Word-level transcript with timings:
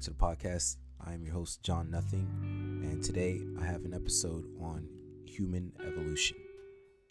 back 0.00 0.04
to 0.04 0.10
the 0.10 0.16
podcast. 0.16 0.76
I 1.06 1.12
am 1.12 1.22
your 1.22 1.34
host, 1.34 1.62
John 1.62 1.90
Nothing, 1.90 2.26
and 2.82 3.02
today 3.04 3.42
I 3.60 3.66
have 3.66 3.84
an 3.84 3.92
episode 3.92 4.46
on 4.58 4.88
human 5.26 5.72
evolution. 5.86 6.38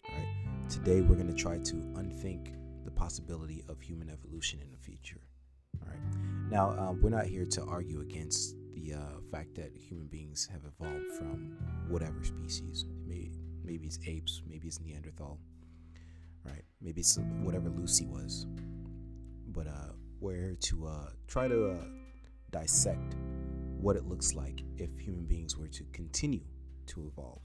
All 0.08 0.16
right. 0.16 0.68
Today 0.68 1.00
we're 1.00 1.14
going 1.14 1.28
to 1.28 1.40
try 1.40 1.58
to 1.58 1.76
unthink 1.96 2.52
the 2.84 2.90
possibility 2.90 3.62
of 3.68 3.80
human 3.80 4.10
evolution 4.10 4.60
in 4.60 4.72
the 4.72 4.76
future. 4.76 5.20
All 5.80 5.88
right. 5.88 6.00
Now, 6.50 6.70
um, 6.80 7.00
we're 7.00 7.10
not 7.10 7.26
here 7.26 7.46
to 7.46 7.62
argue 7.62 8.00
against 8.00 8.56
the 8.74 8.94
uh, 8.94 9.20
fact 9.30 9.54
that 9.54 9.70
human 9.76 10.08
beings 10.08 10.48
have 10.50 10.62
evolved 10.64 11.12
from 11.16 11.56
whatever 11.88 12.24
species. 12.24 12.86
Maybe, 13.06 13.30
maybe 13.62 13.86
it's 13.86 14.00
apes, 14.04 14.42
maybe 14.48 14.66
it's 14.66 14.80
Neanderthal, 14.80 15.38
right? 16.44 16.64
Maybe 16.80 17.02
it's 17.02 17.20
whatever 17.42 17.68
Lucy 17.68 18.06
was. 18.06 18.46
But 19.46 19.68
uh, 19.68 19.92
we're 20.18 20.34
here 20.34 20.56
to 20.60 20.86
uh, 20.86 21.10
try 21.28 21.46
to 21.46 21.70
uh, 21.70 21.84
dissect 22.50 23.16
what 23.80 23.96
it 23.96 24.06
looks 24.06 24.34
like 24.34 24.62
if 24.76 24.90
human 24.98 25.24
beings 25.24 25.56
were 25.56 25.68
to 25.68 25.84
continue 25.92 26.42
to 26.86 27.06
evolve, 27.06 27.40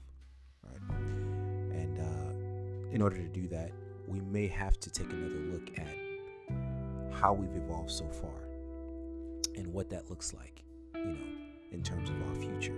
right? 0.62 0.98
And 1.70 1.98
uh, 1.98 2.92
in 2.92 3.00
order 3.00 3.16
to 3.16 3.28
do 3.28 3.48
that, 3.48 3.72
we 4.06 4.20
may 4.20 4.46
have 4.46 4.78
to 4.80 4.90
take 4.90 5.10
another 5.10 5.40
look 5.52 5.78
at 5.78 5.94
how 7.20 7.32
we've 7.32 7.56
evolved 7.56 7.90
so 7.90 8.06
far 8.08 8.46
and 9.56 9.66
what 9.72 9.88
that 9.90 10.10
looks 10.10 10.34
like, 10.34 10.62
you 10.94 11.04
know, 11.04 11.16
in 11.72 11.82
terms 11.82 12.10
of 12.10 12.16
our 12.28 12.34
future. 12.34 12.74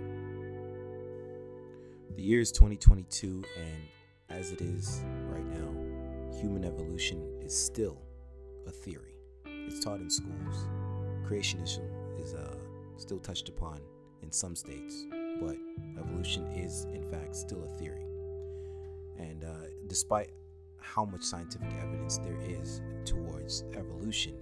The 2.15 2.23
year 2.23 2.39
is 2.39 2.51
2022, 2.51 3.43
and 3.57 3.83
as 4.29 4.51
it 4.51 4.61
is 4.61 5.01
right 5.27 5.45
now, 5.45 6.37
human 6.39 6.63
evolution 6.63 7.39
is 7.41 7.57
still 7.57 8.01
a 8.67 8.71
theory. 8.71 9.15
It's 9.45 9.83
taught 9.83 9.99
in 9.99 10.09
schools. 10.09 10.67
Creationism 11.27 11.98
is 12.19 12.33
uh, 12.33 12.55
still 12.97 13.19
touched 13.19 13.49
upon 13.49 13.79
in 14.21 14.31
some 14.31 14.55
states, 14.55 15.05
but 15.41 15.55
evolution 15.97 16.45
is, 16.47 16.85
in 16.93 17.03
fact, 17.03 17.35
still 17.35 17.63
a 17.63 17.67
theory. 17.77 18.05
And 19.17 19.43
uh, 19.43 19.67
despite 19.87 20.31
how 20.81 21.05
much 21.05 21.23
scientific 21.23 21.69
evidence 21.81 22.17
there 22.17 22.37
is 22.41 22.81
towards 23.05 23.63
evolution, 23.75 24.35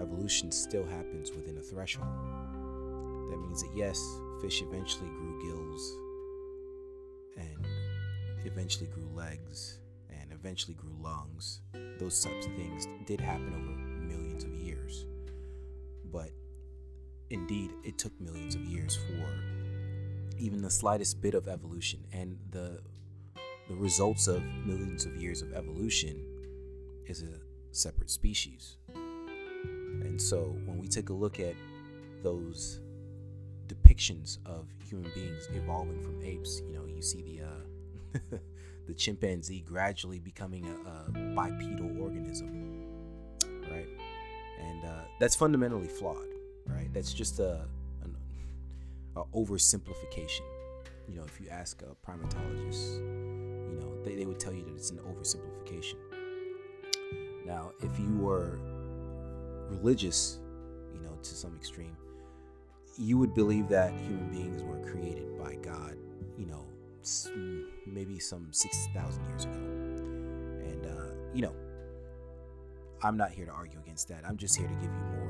evolution 0.00 0.50
still 0.50 0.84
happens 0.84 1.32
within 1.32 1.58
a 1.58 1.62
threshold. 1.62 2.08
That 3.30 3.38
means 3.38 3.62
that 3.62 3.70
yes, 3.74 4.02
fish 4.40 4.62
eventually 4.62 5.08
grew 5.10 5.42
gills 5.42 5.96
and 7.36 7.66
eventually 8.44 8.86
grew 8.88 9.08
legs 9.14 9.78
and 10.10 10.32
eventually 10.32 10.74
grew 10.74 10.94
lungs. 11.00 11.60
Those 11.98 12.22
types 12.22 12.46
of 12.46 12.54
things 12.54 12.86
did 13.06 13.20
happen 13.20 13.54
over 13.54 13.76
millions 14.06 14.44
of 14.44 14.50
years. 14.54 15.06
But 16.10 16.30
indeed, 17.30 17.70
it 17.84 17.98
took 17.98 18.18
millions 18.20 18.54
of 18.54 18.62
years 18.62 18.96
for 18.96 19.26
even 20.38 20.62
the 20.62 20.70
slightest 20.70 21.20
bit 21.20 21.34
of 21.34 21.48
evolution 21.48 22.00
and 22.12 22.38
the 22.50 22.80
the 23.68 23.76
results 23.76 24.26
of 24.26 24.42
millions 24.66 25.06
of 25.06 25.14
years 25.16 25.42
of 25.42 25.52
evolution 25.52 26.26
is 27.06 27.22
a 27.22 27.38
separate 27.70 28.10
species. 28.10 28.78
And 28.94 30.20
so 30.20 30.56
when 30.64 30.76
we 30.78 30.88
take 30.88 31.10
a 31.10 31.12
look 31.12 31.38
at 31.38 31.54
those 32.24 32.80
depictions 33.68 34.38
of 34.44 34.66
human 34.82 35.08
beings 35.14 35.48
evolving 35.54 36.00
from 36.00 36.20
apes, 36.24 36.62
you 36.66 36.74
know, 36.74 36.84
you 36.84 37.00
see 37.00 37.22
the 37.22 37.44
uh, 37.44 38.38
the 38.88 38.94
chimpanzee 38.94 39.60
gradually 39.60 40.18
becoming 40.18 40.66
a, 40.66 40.88
a 40.90 41.34
bipedal 41.36 42.02
organism, 42.02 42.82
right? 43.70 43.86
And 44.60 44.84
uh, 44.84 45.02
that's 45.20 45.36
fundamentally 45.36 45.86
flawed, 45.86 46.26
right? 46.74 46.92
That's 46.92 47.12
just 47.12 47.38
a, 47.40 47.66
an 48.02 48.16
a 49.16 49.24
oversimplification. 49.36 50.42
You 51.08 51.16
know, 51.16 51.24
if 51.24 51.40
you 51.40 51.48
ask 51.48 51.82
a 51.82 52.08
primatologist, 52.08 52.98
you 52.98 53.78
know, 53.80 54.02
they, 54.04 54.14
they 54.14 54.26
would 54.26 54.38
tell 54.38 54.52
you 54.52 54.64
that 54.64 54.74
it's 54.74 54.90
an 54.90 54.98
oversimplification. 54.98 55.96
Now, 57.44 57.72
if 57.80 57.98
you 57.98 58.16
were 58.18 58.60
religious, 59.68 60.38
you 60.94 61.00
know, 61.00 61.18
to 61.22 61.34
some 61.34 61.56
extreme, 61.56 61.96
you 62.98 63.18
would 63.18 63.34
believe 63.34 63.68
that 63.68 63.92
human 63.92 64.28
beings 64.30 64.62
were 64.62 64.78
created 64.90 65.36
by 65.38 65.56
God, 65.56 65.96
you 66.36 66.46
know, 66.46 66.66
maybe 67.86 68.18
some 68.18 68.48
6,000 68.50 69.28
years 69.28 69.44
ago. 69.44 69.52
And, 69.54 70.86
uh, 70.86 71.14
you 71.34 71.42
know, 71.42 71.54
I'm 73.02 73.16
not 73.16 73.30
here 73.30 73.46
to 73.46 73.52
argue 73.52 73.78
against 73.78 74.08
that. 74.08 74.24
I'm 74.26 74.36
just 74.36 74.56
here 74.56 74.68
to 74.68 74.74
give 74.74 74.90
you 74.92 75.18
more 75.18 75.29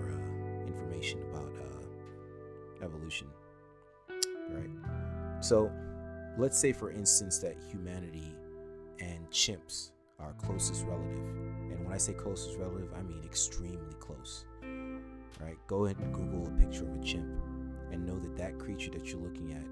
information 0.90 1.20
about 1.30 1.52
uh, 1.56 2.84
evolution. 2.84 3.28
Right? 4.50 4.70
So, 5.40 5.70
let's 6.38 6.58
say, 6.58 6.72
for 6.72 6.90
instance, 6.90 7.38
that 7.38 7.56
humanity 7.70 8.34
and 8.98 9.28
chimps 9.30 9.90
are 10.18 10.34
closest 10.44 10.84
relative. 10.86 11.18
And 11.70 11.84
when 11.84 11.92
I 11.92 11.98
say 11.98 12.12
closest 12.12 12.58
relative, 12.58 12.92
I 12.96 13.02
mean 13.02 13.22
extremely 13.24 13.94
close. 13.98 14.44
Right? 15.40 15.56
Go 15.66 15.86
ahead 15.86 15.98
and 15.98 16.12
Google 16.12 16.46
a 16.46 16.50
picture 16.58 16.84
of 16.84 16.94
a 16.94 17.04
chimp 17.04 17.26
and 17.90 18.04
know 18.04 18.18
that 18.18 18.36
that 18.36 18.58
creature 18.58 18.90
that 18.90 19.06
you're 19.06 19.20
looking 19.20 19.52
at 19.52 19.64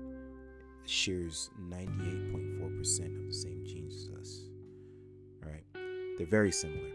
shares 0.89 1.51
98.4% 1.69 3.21
of 3.21 3.27
the 3.27 3.35
same 3.35 3.65
genes 3.67 4.09
as 4.09 4.21
us. 4.21 4.41
Right? 5.45 5.65
They're 6.17 6.27
very 6.27 6.53
similar. 6.53 6.89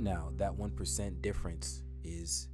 Now, 0.00 0.32
that 0.36 0.52
1% 0.52 1.22
difference 1.22 1.82
is 2.02 2.48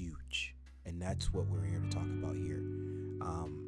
huge. 0.00 0.54
And 0.86 1.00
that's 1.00 1.32
what 1.32 1.46
we're 1.46 1.64
here 1.64 1.80
to 1.80 1.88
talk 1.90 2.04
about 2.04 2.34
here. 2.36 2.62
Um, 3.20 3.66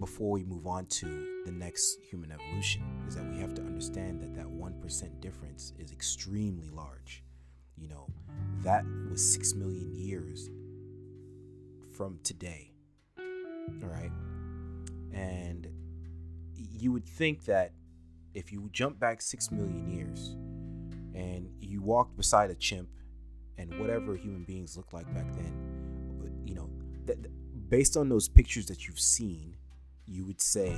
before 0.00 0.30
we 0.30 0.42
move 0.44 0.66
on 0.66 0.86
to 0.86 1.42
the 1.44 1.52
next 1.52 1.98
human 2.00 2.32
evolution, 2.32 2.82
is 3.06 3.14
that 3.14 3.24
we 3.30 3.38
have 3.38 3.54
to 3.54 3.62
understand 3.62 4.20
that 4.22 4.34
that 4.34 4.46
1% 4.46 5.20
difference 5.20 5.72
is 5.78 5.92
extremely 5.92 6.68
large. 6.70 7.22
You 7.76 7.88
know, 7.88 8.06
that 8.62 8.84
was 9.10 9.32
6 9.32 9.54
million 9.54 9.92
years 9.92 10.50
from 11.96 12.18
today. 12.24 12.72
All 13.18 13.88
right. 13.88 14.10
And 15.12 15.68
you 16.56 16.92
would 16.92 17.06
think 17.06 17.44
that 17.44 17.72
if 18.32 18.50
you 18.50 18.68
jump 18.72 18.98
back 18.98 19.22
6 19.22 19.50
million 19.52 19.88
years 19.88 20.36
and 21.14 21.48
you 21.60 21.82
walked 21.82 22.16
beside 22.16 22.50
a 22.50 22.54
chimp 22.54 22.88
and 23.58 23.78
whatever 23.78 24.16
human 24.16 24.42
beings 24.42 24.76
looked 24.76 24.92
like 24.92 25.06
back 25.14 25.32
then, 25.34 25.73
you 26.44 26.54
know, 26.54 26.70
that, 27.06 27.18
based 27.68 27.96
on 27.96 28.08
those 28.08 28.28
pictures 28.28 28.66
that 28.66 28.86
you've 28.86 29.00
seen, 29.00 29.56
you 30.06 30.24
would 30.24 30.40
say, 30.40 30.74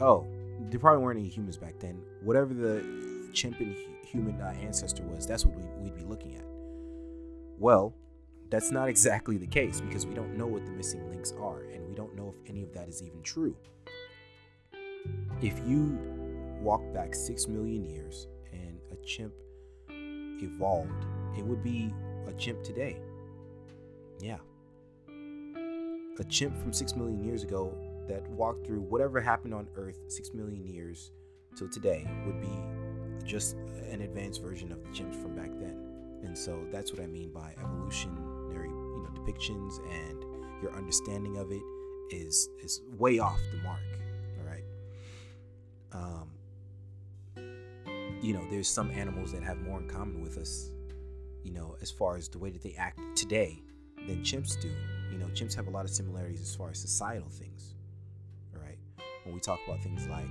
oh, 0.00 0.26
there 0.70 0.80
probably 0.80 1.02
weren't 1.02 1.18
any 1.18 1.28
humans 1.28 1.56
back 1.56 1.78
then. 1.78 2.02
Whatever 2.22 2.54
the 2.54 2.84
chimp 3.32 3.60
and 3.60 3.76
human 4.04 4.40
uh, 4.40 4.54
ancestor 4.60 5.02
was, 5.04 5.26
that's 5.26 5.44
what 5.44 5.56
we'd 5.80 5.96
be 5.96 6.04
looking 6.04 6.36
at. 6.36 6.44
Well, 7.58 7.94
that's 8.50 8.70
not 8.70 8.88
exactly 8.88 9.38
the 9.38 9.46
case 9.46 9.80
because 9.80 10.06
we 10.06 10.14
don't 10.14 10.36
know 10.36 10.46
what 10.46 10.64
the 10.66 10.72
missing 10.72 11.08
links 11.08 11.32
are 11.40 11.62
and 11.72 11.88
we 11.88 11.94
don't 11.94 12.14
know 12.14 12.34
if 12.34 12.50
any 12.50 12.62
of 12.62 12.72
that 12.74 12.88
is 12.88 13.02
even 13.02 13.22
true. 13.22 13.56
If 15.40 15.58
you 15.66 15.98
walk 16.60 16.82
back 16.92 17.14
six 17.14 17.48
million 17.48 17.84
years 17.84 18.28
and 18.52 18.78
a 18.92 18.96
chimp 19.04 19.32
evolved, 19.90 21.06
it 21.36 21.44
would 21.44 21.62
be 21.62 21.92
a 22.28 22.32
chimp 22.32 22.62
today. 22.62 22.98
Yeah. 24.22 24.38
A 26.18 26.24
chimp 26.28 26.56
from 26.60 26.72
six 26.72 26.94
million 26.94 27.24
years 27.24 27.42
ago 27.42 27.76
that 28.08 28.28
walked 28.30 28.64
through 28.64 28.82
whatever 28.82 29.20
happened 29.20 29.52
on 29.52 29.66
Earth 29.74 29.98
six 30.06 30.32
million 30.32 30.64
years 30.64 31.10
till 31.56 31.68
today 31.68 32.08
would 32.24 32.40
be 32.40 33.26
just 33.26 33.56
an 33.90 34.02
advanced 34.02 34.40
version 34.40 34.70
of 34.70 34.80
the 34.82 34.88
chimps 34.90 35.20
from 35.20 35.34
back 35.34 35.50
then. 35.58 35.76
And 36.22 36.38
so 36.38 36.64
that's 36.70 36.92
what 36.92 37.02
I 37.02 37.06
mean 37.06 37.32
by 37.32 37.54
evolutionary, 37.60 38.68
you 38.68 39.02
know, 39.02 39.10
depictions 39.20 39.80
and 39.90 40.24
your 40.62 40.72
understanding 40.76 41.36
of 41.36 41.50
it 41.50 41.62
is 42.10 42.48
is 42.62 42.80
way 42.96 43.18
off 43.18 43.40
the 43.50 43.58
mark. 43.58 43.80
All 44.38 44.46
right. 44.46 44.64
Um, 45.92 46.30
you 48.22 48.32
know, 48.32 48.46
there's 48.50 48.68
some 48.68 48.92
animals 48.92 49.32
that 49.32 49.42
have 49.42 49.58
more 49.58 49.80
in 49.80 49.88
common 49.88 50.22
with 50.22 50.38
us, 50.38 50.70
you 51.42 51.52
know, 51.52 51.76
as 51.82 51.90
far 51.90 52.16
as 52.16 52.28
the 52.28 52.38
way 52.38 52.50
that 52.50 52.62
they 52.62 52.74
act 52.78 53.00
today 53.16 53.60
than 54.06 54.22
chimps 54.22 54.60
do. 54.60 54.70
You 55.10 55.18
know, 55.18 55.26
chimps 55.26 55.54
have 55.54 55.66
a 55.66 55.70
lot 55.70 55.84
of 55.84 55.90
similarities 55.90 56.40
as 56.40 56.54
far 56.54 56.70
as 56.70 56.78
societal 56.78 57.28
things. 57.28 57.74
Right. 58.52 58.78
When 59.24 59.34
we 59.34 59.40
talk 59.40 59.60
about 59.66 59.82
things 59.82 60.06
like 60.08 60.28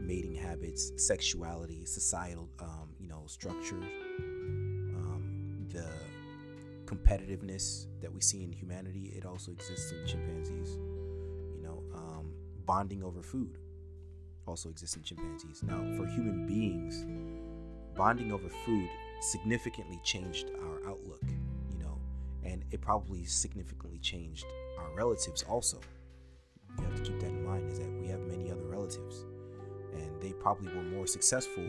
mating 0.00 0.34
habits, 0.34 0.92
sexuality, 0.96 1.84
societal, 1.84 2.48
um, 2.60 2.90
you 3.00 3.08
know, 3.08 3.22
structure, 3.26 3.80
um, 4.18 5.66
the 5.70 5.88
competitiveness 6.84 7.86
that 8.00 8.12
we 8.12 8.20
see 8.20 8.44
in 8.44 8.52
humanity, 8.52 9.12
it 9.16 9.24
also 9.24 9.52
exists 9.52 9.92
in 9.92 10.06
chimpanzees. 10.06 10.76
You 11.56 11.62
know, 11.62 11.82
um, 11.94 12.32
bonding 12.66 13.02
over 13.02 13.22
food 13.22 13.58
also 14.46 14.68
exists 14.68 14.96
in 14.96 15.02
chimpanzees. 15.02 15.62
Now, 15.62 15.80
for 15.96 16.06
human 16.06 16.46
beings, 16.46 17.04
bonding 17.96 18.32
over 18.32 18.48
food 18.66 18.88
significantly 19.20 19.98
changed 20.04 20.50
our 20.62 20.90
outlook. 20.90 21.22
It 22.70 22.80
probably 22.80 23.24
significantly 23.24 23.98
changed 23.98 24.46
our 24.78 24.90
relatives 24.94 25.42
also. 25.44 25.78
You 26.78 26.84
have 26.84 26.96
to 26.96 27.02
keep 27.02 27.20
that 27.20 27.28
in 27.28 27.44
mind 27.44 27.70
is 27.70 27.78
that 27.78 27.90
we 28.00 28.08
have 28.08 28.20
many 28.20 28.50
other 28.50 28.64
relatives, 28.64 29.24
and 29.92 30.20
they 30.20 30.32
probably 30.32 30.74
were 30.74 30.82
more 30.82 31.06
successful 31.06 31.64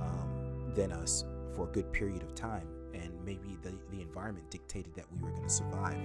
um, 0.00 0.72
than 0.74 0.92
us 0.92 1.24
for 1.54 1.64
a 1.68 1.72
good 1.72 1.92
period 1.92 2.22
of 2.22 2.34
time. 2.34 2.68
And 2.94 3.12
maybe 3.24 3.56
the, 3.62 3.74
the 3.90 4.00
environment 4.00 4.50
dictated 4.50 4.94
that 4.94 5.06
we 5.12 5.18
were 5.18 5.30
going 5.30 5.42
to 5.42 5.48
survive 5.48 5.98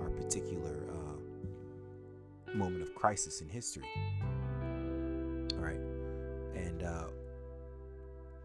our 0.00 0.10
particular 0.10 0.84
uh, 0.90 2.56
moment 2.56 2.82
of 2.82 2.94
crisis 2.94 3.40
in 3.40 3.48
history. 3.48 3.88
All 5.54 5.64
right. 5.64 5.80
And 6.54 6.82
uh, 6.82 7.06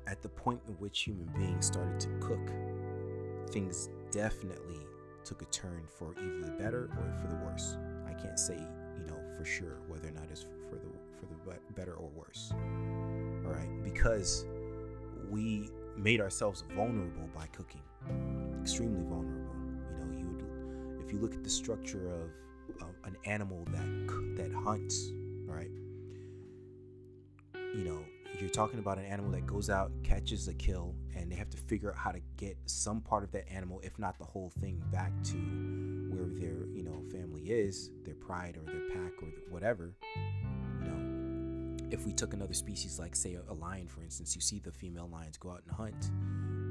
at 0.08 0.22
the 0.22 0.30
point 0.30 0.62
in 0.68 0.74
which 0.76 1.02
human 1.02 1.28
beings 1.38 1.68
started 1.68 2.00
to 2.00 2.10
cook, 2.20 2.52
things 3.50 3.90
definitely 4.12 4.80
took 5.24 5.42
a 5.42 5.46
turn 5.46 5.84
for 5.88 6.14
either 6.20 6.42
the 6.42 6.52
better 6.52 6.90
or 6.98 7.14
for 7.22 7.28
the 7.28 7.36
worse. 7.46 7.78
I 8.08 8.14
can't 8.14 8.40
say, 8.40 8.56
you 8.56 9.06
know, 9.06 9.20
for 9.38 9.46
sure 9.46 9.80
whether 9.88 10.08
or 10.08 10.12
not 10.12 10.30
it's 10.32 10.42
for 10.42 10.76
the 10.76 10.88
for 11.20 11.26
the 11.26 11.74
better 11.74 11.94
or 11.94 12.10
worse. 12.10 12.52
All 13.46 13.52
right, 13.52 13.70
because 13.84 14.46
we 15.30 15.70
made 15.98 16.22
ourselves 16.22 16.64
vulnerable 16.76 17.30
by 17.36 17.48
cooking, 17.48 17.82
extremely 18.62 19.04
vulnerable. 19.04 19.56
You 19.92 19.98
know, 19.98 20.18
you 20.18 20.28
would, 20.28 21.06
if 21.06 21.12
you 21.12 21.20
look 21.20 21.34
at 21.34 21.44
the 21.44 21.50
structure 21.50 22.08
of, 22.14 22.30
an 23.06 23.16
animal 23.26 23.66
that 23.72 24.36
that 24.36 24.54
hunts, 24.54 25.12
right? 25.46 25.72
You 27.56 27.86
know, 27.86 28.06
you're 28.42 28.50
talking 28.50 28.80
about 28.80 28.98
an 28.98 29.06
animal 29.06 29.32
that 29.32 29.46
goes 29.46 29.70
out, 29.70 29.92
catches 30.04 30.48
a 30.48 30.54
kill, 30.54 30.96
and 31.16 31.32
they 31.32 31.36
have 31.36 31.50
to 31.50 31.58
figure 31.58 31.92
out 31.92 31.98
how 31.98 32.12
to 32.12 32.20
get 32.38 32.58
some 32.66 33.02
part 33.02 33.24
of 33.24 33.32
that 33.32 33.52
animal, 33.52 33.80
if 33.84 33.98
not 33.98 34.18
the 34.18 34.26
whole 34.26 34.52
thing, 34.60 34.82
back 34.92 35.12
to 35.24 35.38
where 36.10 36.28
their 36.28 36.68
you 36.74 36.84
know 36.84 37.04
family 37.12 37.44
is, 37.50 37.92
their 38.04 38.16
pride 38.16 38.58
or 38.58 38.72
their 38.72 38.90
pack 38.90 39.14
or 39.22 39.30
whatever. 39.50 39.96
You 40.82 40.88
know, 40.88 41.88
if 41.90 42.06
we 42.06 42.14
took 42.14 42.34
another 42.34 42.54
species 42.54 43.00
like 43.00 43.16
say 43.16 43.38
a, 43.48 43.54
lion, 43.54 43.88
for 43.88 44.02
instance, 44.02 44.36
you 44.36 44.42
see 44.42 44.60
the 44.60 44.72
female 44.72 45.10
lions 45.12 45.38
go 45.38 45.52
out 45.52 45.64
and 45.68 45.76
hunt, 45.76 46.12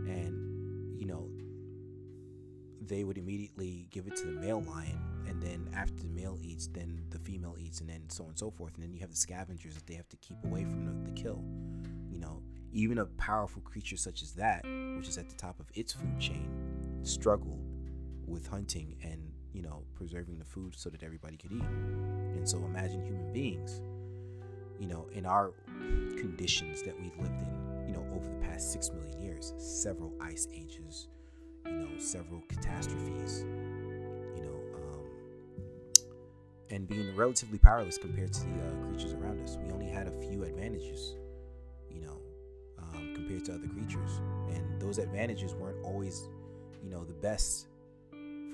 and 0.08 1.00
you 1.00 1.06
know 1.06 1.28
they 2.80 3.02
would 3.02 3.18
immediately 3.18 3.88
give 3.90 4.06
it 4.06 4.14
to 4.16 4.26
the 4.26 4.32
male 4.32 4.62
lion 4.62 5.00
and 5.28 5.42
then 5.42 5.68
after 5.74 6.02
the 6.02 6.08
male 6.08 6.38
eats 6.42 6.68
then 6.68 7.02
the 7.10 7.18
female 7.18 7.56
eats 7.58 7.80
and 7.80 7.88
then 7.88 8.02
so 8.08 8.24
on 8.24 8.30
and 8.30 8.38
so 8.38 8.50
forth. 8.50 8.74
And 8.74 8.82
then 8.82 8.92
you 8.92 9.00
have 9.00 9.10
the 9.10 9.16
scavengers 9.16 9.74
that 9.74 9.86
they 9.86 9.94
have 9.94 10.08
to 10.08 10.16
keep 10.16 10.36
away 10.44 10.62
from 10.64 10.84
the, 10.84 11.10
the 11.10 11.20
kill. 11.20 11.42
You 12.10 12.18
know 12.18 12.42
even 12.72 12.98
a 12.98 13.06
powerful 13.06 13.62
creature 13.62 13.96
such 13.96 14.22
as 14.22 14.32
that 14.32 14.62
which 14.96 15.08
is 15.08 15.16
at 15.16 15.28
the 15.28 15.36
top 15.36 15.58
of 15.60 15.66
its 15.74 15.92
food 15.92 16.18
chain 16.20 16.50
struggled 17.02 17.62
with 18.26 18.46
hunting 18.46 18.96
and 19.02 19.32
you 19.52 19.62
know 19.62 19.82
preserving 19.94 20.38
the 20.38 20.44
food 20.44 20.74
so 20.76 20.90
that 20.90 21.02
everybody 21.02 21.36
could 21.36 21.52
eat. 21.52 21.62
And 21.62 22.48
so 22.48 22.58
imagine 22.58 23.02
human 23.02 23.32
beings 23.32 23.80
you 24.78 24.86
know 24.86 25.06
in 25.12 25.26
our 25.26 25.52
conditions 26.18 26.82
that 26.82 26.98
we've 27.00 27.16
lived 27.18 27.40
in 27.40 27.86
you 27.86 27.92
know 27.92 28.04
over 28.14 28.28
the 28.28 28.46
past 28.46 28.72
six 28.72 28.90
million 28.90 29.20
years 29.20 29.54
several 29.58 30.12
ice 30.20 30.48
ages 30.52 31.08
you 31.64 31.72
know 31.72 31.98
several 31.98 32.42
catastrophes 32.48 33.44
and 36.70 36.88
being 36.88 37.14
relatively 37.16 37.58
powerless 37.58 37.98
compared 37.98 38.32
to 38.32 38.40
the 38.40 38.66
uh, 38.66 38.86
creatures 38.86 39.12
around 39.14 39.40
us 39.40 39.56
we 39.62 39.72
only 39.72 39.88
had 39.88 40.06
a 40.08 40.12
few 40.28 40.44
advantages 40.44 41.16
you 41.90 42.00
know 42.00 42.18
um, 42.78 43.12
compared 43.14 43.44
to 43.44 43.54
other 43.54 43.68
creatures 43.68 44.20
and 44.48 44.80
those 44.80 44.98
advantages 44.98 45.54
weren't 45.54 45.82
always 45.84 46.28
you 46.82 46.90
know 46.90 47.04
the 47.04 47.14
best 47.14 47.66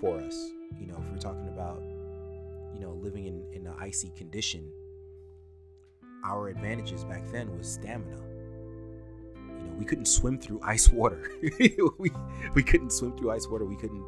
for 0.00 0.18
us 0.18 0.50
you 0.78 0.86
know 0.86 0.96
if 1.04 1.10
we're 1.12 1.18
talking 1.18 1.48
about 1.48 1.80
you 2.74 2.80
know 2.80 2.92
living 3.02 3.26
in, 3.26 3.44
in 3.52 3.66
an 3.66 3.74
icy 3.78 4.10
condition 4.10 4.70
our 6.24 6.48
advantages 6.48 7.04
back 7.04 7.22
then 7.32 7.56
was 7.56 7.66
stamina 7.68 8.16
You 9.36 9.68
know, 9.68 9.74
we 9.78 9.84
couldn't 9.84 10.06
swim 10.06 10.38
through 10.38 10.60
ice 10.62 10.88
water. 10.88 11.32
we, 11.98 12.10
we 12.54 12.62
couldn't 12.62 12.90
swim 12.90 13.16
through 13.16 13.30
ice 13.32 13.48
water. 13.48 13.64
We 13.64 13.76
couldn't 13.76 14.04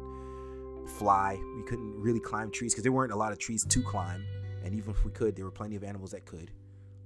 fly. 0.89 1.39
We 1.55 1.63
couldn't 1.63 1.99
really 1.99 2.19
climb 2.19 2.51
trees 2.51 2.73
because 2.73 2.83
there 2.83 2.91
weren't 2.91 3.11
a 3.11 3.15
lot 3.15 3.31
of 3.31 3.37
trees 3.37 3.65
to 3.65 3.81
climb. 3.81 4.25
And 4.63 4.73
even 4.73 4.91
if 4.91 5.05
we 5.05 5.11
could, 5.11 5.35
there 5.35 5.45
were 5.45 5.51
plenty 5.51 5.75
of 5.75 5.83
animals 5.83 6.11
that 6.11 6.25
could. 6.25 6.51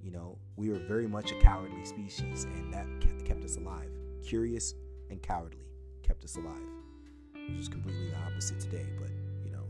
You 0.02 0.12
know, 0.12 0.38
we 0.56 0.70
were 0.70 0.80
very 0.80 1.08
much 1.08 1.32
a 1.32 1.36
cowardly 1.36 1.84
species, 1.86 2.46
and 2.46 2.74
that 2.74 2.88
kept 3.26 3.44
us 3.44 3.58
alive. 3.58 3.92
Curious 4.24 4.74
and 5.10 5.22
cowardly 5.22 5.66
kept 6.04 6.24
us 6.24 6.38
alive, 6.38 6.56
which 7.34 7.60
is 7.60 7.68
completely 7.68 8.10
the 8.10 8.16
opposite 8.18 8.60
today. 8.60 8.86
But 8.98 9.10
you 9.44 9.52
know, 9.52 9.64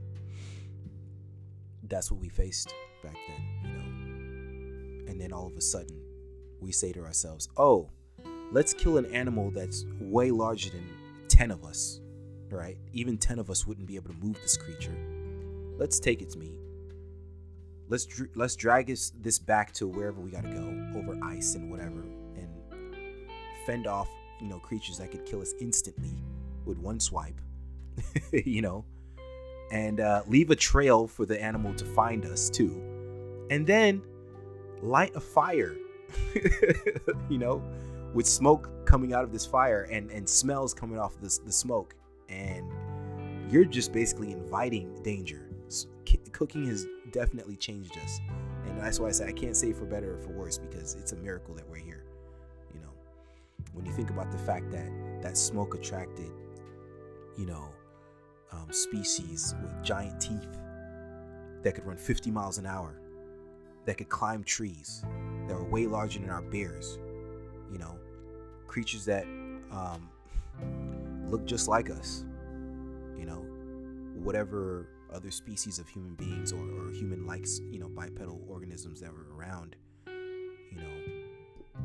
that's 1.83 2.11
what 2.11 2.19
we 2.19 2.29
faced 2.29 2.73
back 3.03 3.17
then. 3.27 3.43
You 3.63 3.77
know, 3.77 5.11
and 5.11 5.19
then 5.19 5.33
all 5.33 5.47
of 5.47 5.57
a 5.57 5.61
sudden, 5.61 5.99
we 6.59 6.71
say 6.71 6.91
to 6.91 7.03
ourselves, 7.03 7.49
"Oh, 7.57 7.89
let's 8.51 8.73
kill 8.73 8.97
an 8.97 9.05
animal 9.07 9.49
that's 9.49 9.85
way 9.99 10.29
larger 10.29 10.69
than 10.69 10.87
10 11.27 11.51
of 11.51 11.63
us, 11.63 12.01
right? 12.57 12.77
Even 12.93 13.17
10 13.17 13.39
of 13.39 13.49
us 13.49 13.65
wouldn't 13.65 13.87
be 13.87 13.95
able 13.95 14.09
to 14.09 14.17
move 14.19 14.39
this 14.41 14.57
creature. 14.57 14.95
Let's 15.77 15.99
take 15.99 16.21
its 16.21 16.35
meat. 16.35 16.59
Let's 17.87 18.05
dr- 18.05 18.29
let's 18.35 18.55
drag 18.55 18.87
this, 18.87 19.11
this 19.21 19.39
back 19.39 19.73
to 19.73 19.87
wherever 19.87 20.21
we 20.21 20.29
got 20.29 20.43
to 20.43 20.49
go 20.49 20.99
over 20.99 21.17
ice 21.23 21.55
and 21.55 21.71
whatever 21.71 22.01
and 22.35 22.95
fend 23.65 23.87
off, 23.87 24.09
you 24.39 24.47
know, 24.47 24.59
creatures 24.59 24.97
that 24.99 25.11
could 25.11 25.25
kill 25.25 25.41
us 25.41 25.53
instantly 25.59 26.13
with 26.65 26.77
one 26.77 26.99
swipe. 26.99 27.41
you 28.31 28.61
know, 28.61 28.85
and 29.71 29.99
uh, 29.99 30.21
leave 30.27 30.49
a 30.49 30.55
trail 30.55 31.07
for 31.07 31.25
the 31.25 31.41
animal 31.41 31.73
to 31.75 31.85
find 31.85 32.25
us 32.25 32.49
too. 32.49 32.81
And 33.49 33.65
then 33.65 34.01
light 34.81 35.15
a 35.15 35.19
fire. 35.19 35.75
you 37.29 37.37
know, 37.37 37.61
with 38.13 38.25
smoke 38.25 38.69
coming 38.85 39.13
out 39.13 39.23
of 39.23 39.31
this 39.31 39.45
fire 39.45 39.83
and 39.91 40.09
and 40.09 40.27
smells 40.27 40.73
coming 40.73 40.97
off 40.97 41.13
this 41.21 41.37
the 41.37 41.51
smoke 41.51 41.95
and 42.29 42.71
you're 43.51 43.65
just 43.65 43.91
basically 43.91 44.31
inviting 44.31 45.01
danger. 45.03 45.45
Cooking 46.31 46.65
has 46.67 46.87
definitely 47.11 47.57
changed 47.57 47.97
us. 47.97 48.21
And 48.65 48.79
that's 48.79 48.99
why 48.99 49.07
i 49.07 49.11
say 49.11 49.27
i 49.27 49.31
can't 49.31 49.57
say 49.57 49.73
for 49.73 49.85
better 49.85 50.15
or 50.15 50.19
for 50.19 50.29
worse 50.29 50.57
because 50.57 50.93
it's 50.95 51.11
a 51.11 51.15
miracle 51.17 51.53
that 51.55 51.67
we're 51.69 51.77
here 51.77 52.05
you 52.73 52.79
know. 52.79 52.93
When 53.73 53.85
you 53.85 53.91
think 53.91 54.09
about 54.09 54.31
the 54.31 54.37
fact 54.37 54.71
that 54.71 54.89
that 55.21 55.37
smoke 55.37 55.75
attracted 55.75 56.31
you 57.37 57.45
know 57.45 57.67
um, 58.51 58.71
species 58.71 59.55
with 59.61 59.83
giant 59.83 60.21
teeth 60.21 60.59
that 61.63 61.75
could 61.75 61.85
run 61.85 61.97
50 61.97 62.31
miles 62.31 62.57
an 62.57 62.65
hour 62.65 63.01
that 63.85 63.97
could 63.97 64.09
climb 64.09 64.43
trees 64.43 65.03
that 65.47 65.55
were 65.55 65.65
way 65.65 65.87
larger 65.87 66.19
than 66.19 66.29
our 66.29 66.43
bears 66.43 66.99
you 67.71 67.77
know, 67.77 67.97
creatures 68.67 69.05
that 69.05 69.23
um, 69.71 70.09
look 71.29 71.45
just 71.45 71.67
like 71.67 71.89
us, 71.89 72.25
you 73.17 73.25
know, 73.25 73.45
whatever 74.15 74.89
other 75.13 75.31
species 75.31 75.79
of 75.79 75.87
human 75.87 76.15
beings 76.15 76.51
or, 76.51 76.59
or 76.59 76.91
human 76.91 77.25
likes, 77.25 77.61
you 77.71 77.79
know, 77.79 77.87
bipedal 77.89 78.41
organisms 78.47 78.99
that 79.01 79.11
were 79.11 79.27
around, 79.35 79.75
you 80.07 80.77
know, 80.77 81.81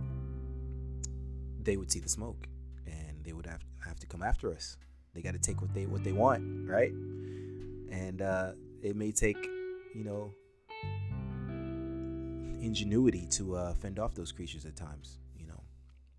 they 1.63 1.77
would 1.77 1.91
see 1.91 2.01
the 2.01 2.09
smoke 2.09 2.47
and 2.87 3.25
they 3.25 3.33
would 3.33 3.47
have, 3.47 3.63
have 3.85 3.99
to 4.01 4.07
come 4.07 4.23
after 4.23 4.53
us. 4.53 4.77
They 5.15 5.23
got 5.23 5.33
to 5.33 5.39
take 5.39 5.61
what 5.61 5.73
they 5.73 5.87
what 5.87 6.03
they 6.03 6.13
want, 6.13 6.69
right? 6.69 6.91
And 6.91 8.21
uh, 8.21 8.53
it 8.83 8.97
may 8.97 9.13
take, 9.13 9.37
you 9.95 10.05
know, 10.05 10.33
ingenuity 12.61 13.27
to 13.31 13.57
uh, 13.57 13.75
fend 13.75 13.99
off 13.99 14.15
those 14.15 14.33
creatures 14.33 14.65
at 14.65 14.75
times. 14.75 15.19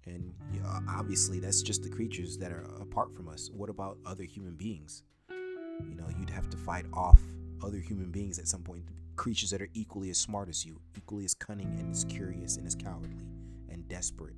And 0.06 0.34
you 0.54 0.60
know, 0.60 0.70
obviously, 0.88 1.40
that's 1.40 1.62
just 1.62 1.84
the 1.84 1.90
creatures 1.90 2.38
that 2.38 2.52
are 2.52 2.66
apart 2.80 3.14
from 3.16 3.28
us. 3.28 3.50
What 3.54 3.70
about 3.70 3.98
other 4.06 4.24
human 4.24 4.56
beings? 4.56 5.04
You 5.30 5.96
know, 5.96 6.08
you'd 6.18 6.30
have 6.30 6.50
to 6.50 6.58
fight 6.58 6.86
off 6.94 7.20
other 7.64 7.80
human 7.80 8.12
beings 8.12 8.40
at 8.40 8.48
some 8.48 8.62
point. 8.62 8.84
Creatures 9.16 9.50
that 9.52 9.62
are 9.62 9.70
equally 9.74 10.10
as 10.10 10.18
smart 10.18 10.50
as 10.50 10.66
you, 10.66 10.80
equally 10.96 11.26
as 11.26 11.34
cunning 11.34 11.74
and 11.80 11.92
as 11.92 12.04
curious 12.06 12.58
and 12.58 12.68
as 12.68 12.76
cowardly 12.76 13.26
and 13.70 13.88
desperate. 13.88 14.36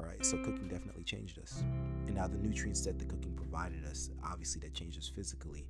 All 0.00 0.06
right, 0.06 0.24
so 0.24 0.38
cooking 0.38 0.68
definitely 0.68 1.04
changed 1.04 1.38
us. 1.38 1.62
And 2.06 2.14
now 2.14 2.26
the 2.26 2.38
nutrients 2.38 2.80
that 2.86 2.98
the 2.98 3.04
cooking 3.04 3.34
provided 3.34 3.84
us, 3.84 4.10
obviously, 4.24 4.60
that 4.62 4.74
changed 4.74 4.98
us 4.98 5.06
physically. 5.08 5.66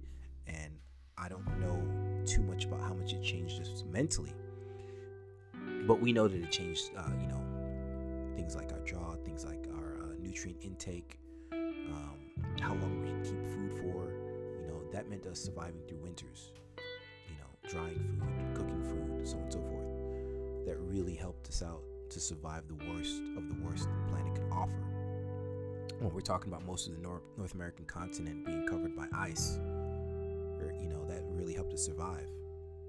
And 0.46 0.72
I 1.18 1.28
don't 1.28 1.46
know 1.60 2.24
too 2.24 2.42
much 2.42 2.64
about 2.64 2.80
how 2.80 2.94
much 2.94 3.12
it 3.12 3.22
changed 3.22 3.60
us 3.60 3.84
mentally, 3.90 4.32
but 5.86 6.00
we 6.00 6.12
know 6.12 6.28
that 6.28 6.40
it 6.40 6.50
changed, 6.50 6.90
uh, 6.96 7.10
you 7.20 7.26
know, 7.26 7.41
things 8.36 8.54
like 8.56 8.72
our 8.72 8.80
jaw, 8.80 9.14
things 9.24 9.44
like 9.44 9.66
our 9.76 9.96
uh, 10.02 10.06
nutrient 10.20 10.58
intake, 10.62 11.18
um, 11.52 12.18
how 12.60 12.74
long 12.74 13.02
we 13.02 13.08
keep 13.28 13.44
food 13.46 13.72
for. 13.80 14.12
You 14.60 14.66
know, 14.68 14.82
that 14.92 15.08
meant 15.08 15.26
us 15.26 15.40
surviving 15.40 15.82
through 15.88 15.98
winters. 15.98 16.52
You 17.28 17.34
know, 17.38 17.70
drying 17.70 17.98
food, 18.20 18.56
cooking 18.56 18.82
food, 18.82 19.26
so 19.28 19.36
on 19.36 19.42
and 19.44 19.52
so 19.52 19.60
forth. 19.60 20.66
That 20.66 20.78
really 20.80 21.14
helped 21.14 21.48
us 21.48 21.62
out 21.62 21.82
to 22.10 22.20
survive 22.20 22.64
the 22.68 22.74
worst 22.74 23.22
of 23.36 23.48
the 23.48 23.56
worst 23.64 23.84
the 23.84 24.12
planet 24.12 24.34
could 24.34 24.50
offer. 24.52 24.84
when 26.00 26.12
we're 26.12 26.20
talking 26.20 26.52
about 26.52 26.66
most 26.66 26.88
of 26.88 26.96
the 26.96 27.00
North, 27.00 27.22
North 27.36 27.54
American 27.54 27.84
continent 27.84 28.44
being 28.44 28.66
covered 28.66 28.96
by 28.96 29.06
ice, 29.14 29.58
or, 30.58 30.74
you 30.80 30.88
know, 30.88 31.04
that 31.06 31.22
really 31.30 31.54
helped 31.54 31.72
us 31.72 31.84
survive. 31.84 32.26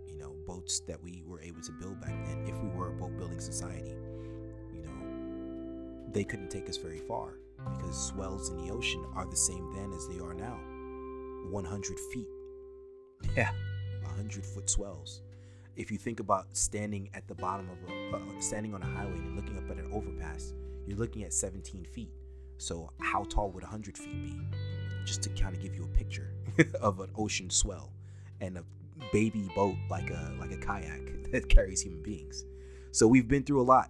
You 0.07 0.17
know, 0.17 0.35
boats 0.45 0.79
that 0.81 1.01
we 1.01 1.23
were 1.25 1.39
able 1.41 1.62
to 1.62 1.71
build 1.73 2.01
back 2.01 2.13
then, 2.25 2.45
if 2.47 2.59
we 2.62 2.69
were 2.69 2.89
a 2.89 2.91
boat 2.91 3.15
building 3.17 3.39
society, 3.39 3.95
they 6.13 6.24
couldn't 6.24 6.50
take 6.50 6.70
us 6.70 6.77
very 6.77 7.00
far 7.00 7.34
because 7.75 8.08
swells 8.08 8.50
in 8.50 8.58
the 8.58 8.72
ocean 8.72 9.03
are 9.15 9.25
the 9.25 9.36
same 9.36 9.74
then 9.74 9.91
as 9.93 10.08
they 10.08 10.20
are 10.20 10.34
now 10.34 10.60
100 11.50 12.00
feet. 12.13 12.27
Yeah, 13.36 13.51
100 14.03 14.46
foot 14.46 14.70
swells. 14.70 15.22
If 15.75 15.91
you 15.91 15.98
think 15.98 16.20
about 16.20 16.55
standing 16.55 17.10
at 17.13 17.27
the 17.27 17.36
bottom 17.36 17.67
of 17.70 17.77
a, 17.89 18.17
uh, 18.17 18.41
standing 18.41 18.75
on 18.75 18.84
a 18.84 18.86
highway 18.86 19.17
and 19.17 19.36
looking 19.36 19.58
up 19.58 19.70
at 19.72 19.77
an 19.77 19.89
overpass, 19.91 20.53
you're 20.86 20.98
looking 20.98 21.24
at 21.24 21.34
17 21.34 21.86
feet. 21.86 22.12
So, 22.58 22.91
how 23.00 23.24
tall 23.24 23.50
would 23.51 23.63
100 23.63 23.98
feet 23.98 24.24
be? 24.24 24.39
Just 25.05 25.24
to 25.24 25.29
kind 25.29 25.55
of 25.55 25.62
give 25.62 25.75
you 25.75 25.86
a 25.86 25.98
picture 25.98 26.36
of 26.82 27.00
an 27.00 27.10
ocean 27.15 27.50
swell 27.50 27.91
and 28.39 28.58
a 28.58 28.63
baby 29.12 29.50
boat 29.55 29.75
like 29.89 30.12
a 30.12 30.36
like 30.39 30.51
a 30.51 30.58
kayak 30.58 31.32
that 31.32 31.50
carries 31.50 31.82
human 31.82 32.03
beings. 32.03 32.46
So 32.91 33.08
we've 33.08 33.27
been 33.27 33.43
through 33.43 33.62
a 33.62 33.63
lot. 33.63 33.89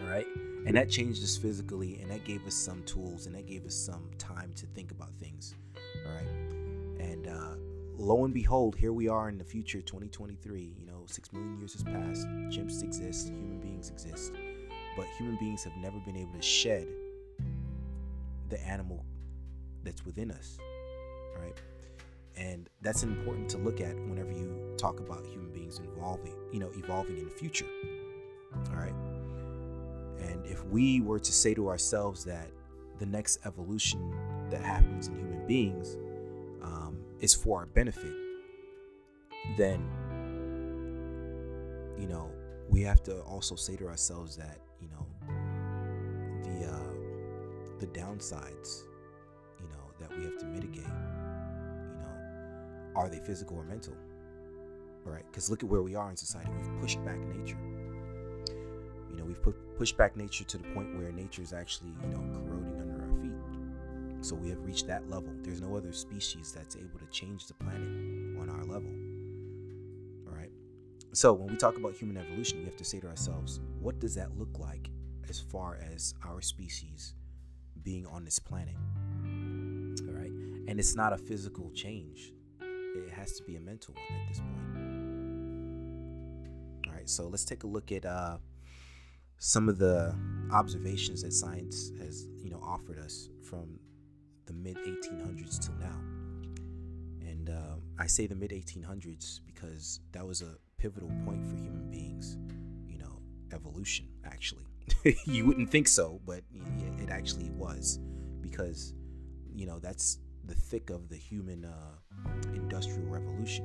All 0.00 0.10
right? 0.10 0.26
And 0.66 0.76
that 0.76 0.90
changed 0.90 1.22
us 1.22 1.36
physically 1.36 1.98
and 2.00 2.10
that 2.10 2.24
gave 2.24 2.46
us 2.46 2.54
some 2.54 2.82
tools 2.84 3.26
and 3.26 3.34
that 3.34 3.46
gave 3.46 3.64
us 3.64 3.74
some 3.74 4.10
time 4.18 4.52
to 4.56 4.66
think 4.66 4.90
about 4.90 5.14
things. 5.14 5.54
All 6.06 6.12
right? 6.12 6.28
And 7.00 7.26
uh 7.26 7.54
lo 7.96 8.24
and 8.24 8.34
behold, 8.34 8.76
here 8.76 8.92
we 8.92 9.08
are 9.08 9.28
in 9.28 9.38
the 9.38 9.44
future 9.44 9.80
2023. 9.80 10.74
You 10.78 10.86
know, 10.86 11.04
6 11.06 11.32
million 11.32 11.58
years 11.58 11.72
has 11.74 11.82
passed. 11.82 12.26
Chimps 12.48 12.82
exist, 12.82 13.28
human 13.28 13.60
beings 13.60 13.90
exist. 13.90 14.32
But 14.96 15.06
human 15.18 15.36
beings 15.36 15.64
have 15.64 15.76
never 15.76 15.98
been 16.00 16.16
able 16.16 16.32
to 16.32 16.42
shed 16.42 16.86
the 18.48 18.60
animal 18.66 19.04
that's 19.84 20.04
within 20.04 20.30
us, 20.30 20.58
right? 21.40 21.54
And 22.36 22.68
that's 22.80 23.02
important 23.02 23.48
to 23.50 23.58
look 23.58 23.80
at 23.80 23.94
whenever 23.94 24.32
you 24.32 24.74
talk 24.76 25.00
about 25.00 25.24
human 25.26 25.52
beings 25.52 25.80
evolving, 25.80 26.34
you 26.52 26.58
know, 26.58 26.70
evolving 26.74 27.18
in 27.18 27.24
the 27.24 27.30
future. 27.30 27.66
All 28.70 28.76
right. 28.76 28.94
And 30.20 30.44
if 30.46 30.64
we 30.66 31.00
were 31.00 31.18
to 31.18 31.32
say 31.32 31.54
to 31.54 31.68
ourselves 31.68 32.24
that 32.24 32.50
the 32.98 33.06
next 33.06 33.38
evolution 33.46 34.14
that 34.50 34.62
happens 34.62 35.08
in 35.08 35.16
human 35.16 35.46
beings 35.46 35.96
um, 36.62 36.98
is 37.20 37.34
for 37.34 37.60
our 37.60 37.66
benefit, 37.66 38.12
then, 39.56 39.80
you 41.98 42.06
know, 42.06 42.30
we 42.68 42.82
have 42.82 43.02
to 43.04 43.20
also 43.22 43.54
say 43.54 43.76
to 43.76 43.88
ourselves 43.88 44.36
that, 44.36 44.58
you 44.80 44.88
know, 44.88 45.06
the, 46.42 46.66
uh, 46.66 47.78
the 47.78 47.86
downsides, 47.86 48.82
you 49.60 49.68
know, 49.68 49.90
that 49.98 50.16
we 50.16 50.24
have 50.24 50.38
to 50.38 50.46
mitigate, 50.46 50.84
you 50.84 51.98
know, 51.98 52.92
are 52.94 53.08
they 53.08 53.18
physical 53.18 53.56
or 53.56 53.64
mental? 53.64 53.94
All 55.06 55.12
right, 55.12 55.24
because 55.30 55.48
look 55.48 55.62
at 55.62 55.68
where 55.68 55.82
we 55.82 55.94
are 55.94 56.10
in 56.10 56.16
society. 56.16 56.50
We've 56.58 56.80
pushed 56.80 57.02
back 57.04 57.18
nature. 57.18 57.56
You 59.10 59.16
know, 59.16 59.24
we've 59.24 59.42
put, 59.42 59.56
pushed 59.80 59.96
back 59.96 60.14
nature 60.14 60.44
to 60.44 60.58
the 60.58 60.64
point 60.74 60.94
where 60.94 61.10
nature 61.10 61.40
is 61.40 61.54
actually, 61.54 61.88
you 62.02 62.08
know, 62.08 62.22
corroding 62.34 62.78
under 62.82 63.02
our 63.02 63.08
feet. 63.22 63.32
So 64.20 64.34
we 64.34 64.50
have 64.50 64.62
reached 64.62 64.86
that 64.88 65.08
level. 65.08 65.32
There's 65.40 65.62
no 65.62 65.74
other 65.74 65.90
species 65.94 66.52
that's 66.54 66.76
able 66.76 66.98
to 66.98 67.06
change 67.06 67.46
the 67.46 67.54
planet 67.54 67.88
on 68.38 68.50
our 68.50 68.62
level. 68.64 68.90
All 70.28 70.36
right. 70.36 70.50
So 71.14 71.32
when 71.32 71.48
we 71.48 71.56
talk 71.56 71.78
about 71.78 71.94
human 71.94 72.18
evolution, 72.18 72.58
we 72.58 72.66
have 72.66 72.76
to 72.76 72.84
say 72.84 73.00
to 73.00 73.06
ourselves, 73.06 73.60
what 73.80 73.98
does 74.00 74.14
that 74.16 74.36
look 74.36 74.58
like 74.58 74.90
as 75.30 75.40
far 75.40 75.78
as 75.94 76.12
our 76.26 76.42
species 76.42 77.14
being 77.82 78.06
on 78.06 78.22
this 78.22 78.38
planet. 78.38 78.76
All 79.24 80.12
right. 80.12 80.32
And 80.68 80.78
it's 80.78 80.94
not 80.94 81.14
a 81.14 81.16
physical 81.16 81.70
change, 81.70 82.34
it 82.60 83.10
has 83.12 83.32
to 83.38 83.42
be 83.44 83.56
a 83.56 83.60
mental 83.60 83.94
one 83.94 84.20
at 84.20 84.28
this 84.28 84.40
point. 84.40 84.76
All 86.86 86.92
right. 86.92 87.08
So 87.08 87.28
let's 87.28 87.46
take 87.46 87.62
a 87.62 87.66
look 87.66 87.90
at 87.92 88.04
uh, 88.04 88.36
some 89.40 89.70
of 89.70 89.78
the 89.78 90.14
observations 90.52 91.22
that 91.22 91.32
science 91.32 91.92
has, 91.98 92.28
you 92.42 92.50
know, 92.50 92.60
offered 92.62 92.98
us 92.98 93.30
from 93.42 93.80
the 94.44 94.52
mid 94.52 94.76
1800s 94.76 95.58
till 95.58 95.74
now. 95.76 95.96
And 97.22 97.48
uh, 97.48 97.76
I 97.98 98.06
say 98.06 98.26
the 98.26 98.34
mid 98.34 98.50
1800s 98.50 99.40
because 99.46 100.00
that 100.12 100.26
was 100.26 100.42
a 100.42 100.56
pivotal 100.76 101.10
point 101.24 101.46
for 101.46 101.56
human 101.56 101.90
beings, 101.90 102.36
you 102.86 102.98
know, 102.98 103.18
evolution, 103.52 104.08
actually. 104.26 104.66
you 105.24 105.46
wouldn't 105.46 105.70
think 105.70 105.88
so, 105.88 106.20
but 106.26 106.42
it 106.98 107.08
actually 107.08 107.48
was 107.50 107.98
because 108.42 108.92
you 109.54 109.64
know 109.64 109.78
that's 109.78 110.18
the 110.44 110.54
thick 110.54 110.90
of 110.90 111.08
the 111.08 111.16
human 111.16 111.64
uh, 111.64 112.30
industrial 112.52 113.08
revolution. 113.08 113.64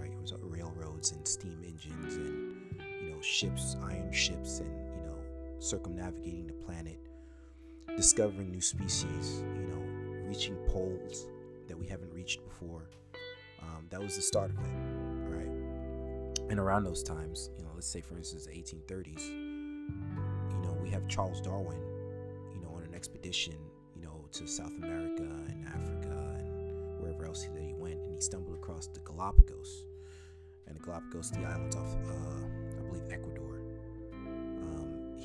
Right, 0.00 0.10
it 0.10 0.20
was 0.20 0.32
railroads 0.40 1.12
and 1.12 1.26
steam 1.26 1.62
engines 1.64 2.16
and 2.16 2.56
you 3.00 3.10
know 3.10 3.20
ships, 3.20 3.76
iron 3.82 4.10
ships, 4.12 4.58
and 4.58 4.87
circumnavigating 5.58 6.46
the 6.46 6.52
planet, 6.52 6.98
discovering 7.96 8.50
new 8.50 8.60
species. 8.60 9.42
You 9.56 9.66
know, 9.68 10.26
reaching 10.26 10.56
poles 10.68 11.26
that 11.66 11.78
we 11.78 11.86
haven't 11.86 12.12
reached 12.12 12.44
before. 12.44 12.90
Um, 13.62 13.86
that 13.90 14.00
was 14.00 14.16
the 14.16 14.22
start 14.22 14.50
of 14.50 14.58
it. 14.58 14.70
Right, 15.28 16.50
and 16.50 16.58
around 16.58 16.84
those 16.84 17.02
times, 17.02 17.50
you 17.56 17.64
know, 17.64 17.70
let's 17.74 17.88
say 17.88 18.00
for 18.00 18.16
instance 18.16 18.46
the 18.46 18.52
1830s 18.52 19.48
you 20.50 20.60
know, 20.62 20.76
we 20.82 20.90
have 20.90 21.06
Charles 21.08 21.40
Darwin, 21.40 21.80
you 22.54 22.60
know, 22.60 22.74
on 22.74 22.82
an 22.82 22.94
expedition, 22.94 23.54
you 23.94 24.02
know, 24.02 24.24
to 24.32 24.46
South 24.46 24.76
America 24.78 25.22
and 25.22 25.66
Africa 25.66 26.36
and 26.38 27.00
wherever 27.00 27.24
else 27.26 27.44
that 27.44 27.62
he 27.62 27.74
went, 27.74 27.98
and 28.00 28.14
he 28.14 28.20
stumbled 28.20 28.54
across 28.56 28.86
the 28.88 29.00
Galapagos, 29.00 29.84
and 30.66 30.76
the 30.76 30.80
Galapagos, 30.80 31.30
the 31.30 31.44
islands 31.44 31.76
off, 31.76 31.94
uh, 32.06 32.78
I 32.78 32.82
believe, 32.88 33.04
Ecuador. 33.10 33.27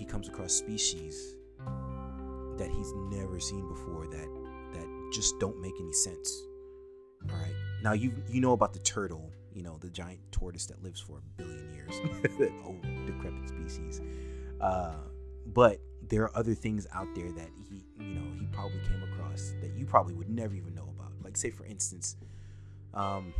He 0.03 0.10
comes 0.10 0.27
across 0.27 0.51
species 0.51 1.38
that 2.57 2.69
he's 2.69 2.91
never 3.10 3.39
seen 3.39 3.65
before 3.69 4.05
that 4.07 4.27
that 4.74 5.10
just 5.13 5.39
don't 5.39 5.62
make 5.62 5.72
any 5.79 5.93
sense. 5.93 6.29
All 7.31 7.38
right. 7.38 7.55
Now 7.81 7.93
you 7.93 8.12
you 8.29 8.41
know 8.41 8.51
about 8.51 8.74
the 8.74 8.79
turtle, 8.79 9.31
you 9.53 9.63
know, 9.63 9.77
the 9.79 9.89
giant 9.89 10.19
tortoise 10.29 10.65
that 10.65 10.83
lives 10.83 11.00
for 11.00 11.19
a 11.19 11.22
billion 11.41 11.74
years, 11.74 11.93
old 12.65 12.81
decrepit 13.05 13.48
species. 13.48 14.01
Uh, 14.60 14.95
but 15.53 15.79
there 16.10 16.24
are 16.24 16.38
other 16.38 16.53
things 16.53 16.86
out 16.91 17.07
there 17.15 17.31
that 17.31 17.48
he 17.69 17.86
you 17.98 18.15
know 18.15 18.25
he 18.38 18.45
probably 18.48 18.81
came 18.81 19.03
across 19.03 19.53
that 19.62 19.72
you 19.74 19.86
probably 19.86 20.15
would 20.15 20.29
never 20.29 20.53
even 20.53 20.75
know 20.75 20.89
about 20.98 21.13
like 21.24 21.38
say 21.38 21.50
for 21.50 21.65
instance 21.65 22.17
um, 22.93 23.33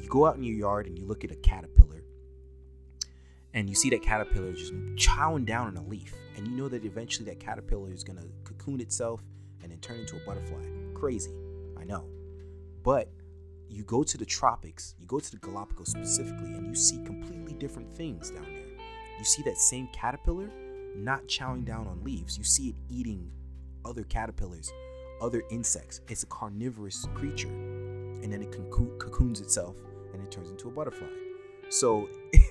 you 0.00 0.08
go 0.08 0.26
out 0.26 0.36
in 0.36 0.44
your 0.44 0.54
yard 0.54 0.86
and 0.86 0.96
you 0.96 1.04
look 1.06 1.24
at 1.24 1.32
a 1.32 1.36
caterpillar 1.36 2.04
and 3.54 3.68
you 3.68 3.74
see 3.74 3.90
that 3.90 4.02
caterpillar 4.02 4.52
just 4.52 4.72
chowing 4.96 5.44
down 5.44 5.68
on 5.68 5.76
a 5.76 5.82
leaf 5.82 6.14
and 6.36 6.46
you 6.46 6.56
know 6.56 6.68
that 6.68 6.84
eventually 6.84 7.24
that 7.24 7.40
caterpillar 7.40 7.92
is 7.92 8.04
going 8.04 8.18
to 8.18 8.26
cocoon 8.44 8.80
itself 8.80 9.22
and 9.62 9.70
then 9.70 9.78
turn 9.78 9.98
into 9.98 10.16
a 10.16 10.20
butterfly 10.20 10.62
crazy 10.94 11.32
i 11.78 11.84
know 11.84 12.04
but 12.82 13.10
you 13.68 13.82
go 13.84 14.02
to 14.02 14.16
the 14.16 14.24
tropics 14.24 14.94
you 14.98 15.06
go 15.06 15.18
to 15.18 15.30
the 15.30 15.38
galapagos 15.38 15.90
specifically 15.90 16.54
and 16.54 16.66
you 16.66 16.74
see 16.74 17.02
completely 17.04 17.52
different 17.54 17.90
things 17.90 18.30
down 18.30 18.44
there 18.44 18.68
you 19.18 19.24
see 19.24 19.42
that 19.42 19.58
same 19.58 19.88
caterpillar 19.92 20.50
not 20.98 21.26
chowing 21.26 21.64
down 21.64 21.86
on 21.86 22.02
leaves. 22.04 22.36
You 22.36 22.44
see 22.44 22.70
it 22.70 22.74
eating 22.88 23.30
other 23.84 24.02
caterpillars, 24.04 24.72
other 25.20 25.42
insects. 25.50 26.00
It's 26.08 26.22
a 26.22 26.26
carnivorous 26.26 27.06
creature. 27.14 27.48
And 27.48 28.32
then 28.32 28.42
it 28.42 28.52
cocoons 28.52 29.40
itself 29.40 29.76
and 30.12 30.22
it 30.22 30.30
turns 30.30 30.50
into 30.50 30.68
a 30.68 30.70
butterfly. 30.70 31.08
So, 31.68 32.08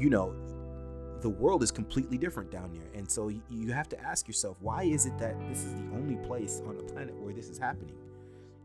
you 0.00 0.08
know, 0.08 0.34
the 1.20 1.28
world 1.28 1.62
is 1.62 1.70
completely 1.70 2.16
different 2.16 2.50
down 2.50 2.72
there. 2.72 2.88
And 2.94 3.10
so 3.10 3.28
you 3.28 3.72
have 3.72 3.88
to 3.90 4.00
ask 4.00 4.26
yourself, 4.26 4.56
why 4.60 4.84
is 4.84 5.04
it 5.04 5.18
that 5.18 5.38
this 5.48 5.62
is 5.64 5.74
the 5.74 5.90
only 5.92 6.16
place 6.26 6.62
on 6.66 6.78
the 6.78 6.82
planet 6.82 7.14
where 7.20 7.34
this 7.34 7.50
is 7.50 7.58
happening? 7.58 7.94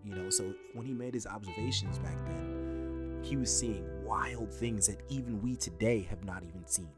You 0.05 0.15
know, 0.15 0.29
so 0.29 0.53
when 0.73 0.85
he 0.85 0.93
made 0.93 1.13
his 1.13 1.27
observations 1.27 1.99
back 1.99 2.15
then, 2.25 3.19
he 3.21 3.35
was 3.35 3.55
seeing 3.55 3.85
wild 4.05 4.53
things 4.53 4.87
that 4.87 5.01
even 5.09 5.41
we 5.41 5.57
today 5.57 6.07
have 6.09 6.23
not 6.23 6.43
even 6.43 6.65
seen. 6.65 6.91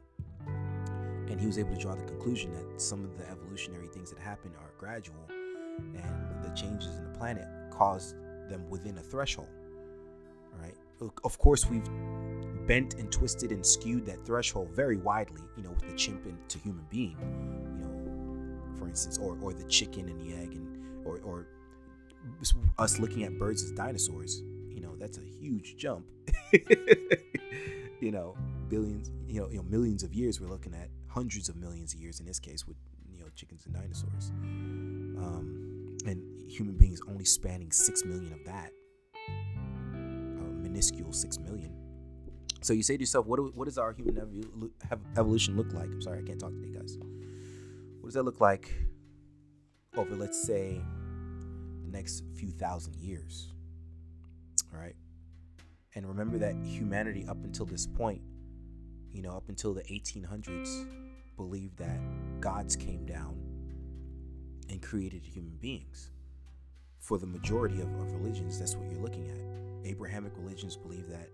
And 0.46 1.40
he 1.40 1.46
was 1.46 1.58
able 1.58 1.74
to 1.74 1.80
draw 1.80 1.96
the 1.96 2.04
conclusion 2.04 2.52
that 2.52 2.80
some 2.80 3.04
of 3.04 3.18
the 3.18 3.28
evolutionary 3.28 3.88
things 3.88 4.10
that 4.10 4.20
happen 4.20 4.52
are 4.60 4.70
gradual, 4.78 5.26
and 5.78 6.44
the 6.44 6.50
changes 6.54 6.94
in 6.94 7.02
the 7.02 7.18
planet 7.18 7.46
caused 7.70 8.14
them 8.48 8.68
within 8.70 8.96
a 8.98 9.02
threshold. 9.02 9.48
Right. 10.60 10.74
Of 11.24 11.38
course, 11.38 11.66
we've 11.68 11.88
bent 12.68 12.94
and 12.94 13.10
twisted 13.10 13.50
and 13.50 13.64
skewed 13.66 14.06
that 14.06 14.24
threshold 14.24 14.68
very 14.70 14.98
widely. 14.98 15.42
You 15.56 15.64
know, 15.64 15.70
with 15.70 15.88
the 15.88 15.96
chimp 15.96 16.22
to 16.48 16.58
human 16.58 16.84
being. 16.88 17.16
You 17.76 17.84
know, 17.84 18.78
for 18.78 18.86
instance, 18.86 19.18
or 19.18 19.36
or 19.40 19.52
the 19.52 19.64
chicken 19.64 20.08
and 20.08 20.20
the 20.20 20.34
egg, 20.36 20.52
and 20.52 21.04
or 21.04 21.18
or 21.24 21.46
us 22.78 23.00
looking 23.00 23.24
at 23.24 23.36
birds 23.38 23.64
as 23.64 23.72
dinosaurs. 23.72 24.42
You 24.68 24.80
know, 24.80 24.94
that's 24.96 25.18
a 25.18 25.22
huge 25.22 25.76
jump. 25.76 26.06
you 28.00 28.12
know, 28.12 28.36
billions, 28.68 29.10
you 29.26 29.40
know, 29.40 29.48
you 29.50 29.56
know, 29.56 29.64
millions 29.64 30.02
of 30.04 30.14
years 30.14 30.40
we're 30.40 30.48
looking 30.48 30.74
at 30.74 30.88
hundreds 31.08 31.48
of 31.48 31.56
millions 31.56 31.94
of 31.94 32.00
years 32.00 32.20
in 32.20 32.26
this 32.26 32.38
case 32.38 32.66
with 32.66 32.76
you 33.10 33.18
know 33.18 33.26
chickens 33.34 33.66
and 33.66 33.74
dinosaurs. 33.74 34.30
Um, 35.18 35.96
and 36.06 36.22
human 36.48 36.76
beings 36.76 37.00
only 37.08 37.24
spanning 37.24 37.72
six 37.72 38.04
million 38.04 38.32
of 38.32 38.44
that, 38.44 38.70
a 39.16 40.42
minuscule 40.62 41.12
six 41.12 41.38
million. 41.38 41.87
So 42.60 42.72
you 42.72 42.82
say 42.82 42.96
to 42.96 43.00
yourself, 43.00 43.26
what, 43.26 43.54
what 43.54 43.66
does 43.66 43.78
our 43.78 43.92
human 43.92 44.16
evo- 44.16 45.00
evolution 45.16 45.56
look 45.56 45.72
like? 45.72 45.84
I'm 45.86 46.02
sorry, 46.02 46.18
I 46.18 46.22
can't 46.22 46.40
talk 46.40 46.50
today, 46.50 46.76
guys. 46.76 46.98
What 48.00 48.06
does 48.06 48.14
that 48.14 48.24
look 48.24 48.40
like 48.40 48.74
over, 49.96 50.14
let's 50.16 50.42
say, 50.42 50.80
the 51.84 51.90
next 51.90 52.24
few 52.34 52.50
thousand 52.50 52.96
years? 52.96 53.52
All 54.72 54.80
right. 54.80 54.96
And 55.94 56.06
remember 56.06 56.38
that 56.38 56.56
humanity, 56.64 57.26
up 57.28 57.42
until 57.44 57.66
this 57.66 57.86
point, 57.86 58.22
you 59.12 59.22
know, 59.22 59.36
up 59.36 59.48
until 59.48 59.72
the 59.72 59.82
1800s, 59.82 60.86
believed 61.36 61.78
that 61.78 62.00
gods 62.40 62.76
came 62.76 63.06
down 63.06 63.36
and 64.68 64.82
created 64.82 65.24
human 65.24 65.56
beings. 65.56 66.10
For 66.98 67.18
the 67.18 67.26
majority 67.26 67.80
of, 67.80 67.88
of 68.00 68.12
religions, 68.14 68.58
that's 68.58 68.74
what 68.74 68.90
you're 68.90 69.00
looking 69.00 69.28
at. 69.28 69.88
Abrahamic 69.88 70.32
religions 70.36 70.76
believe 70.76 71.08
that 71.08 71.30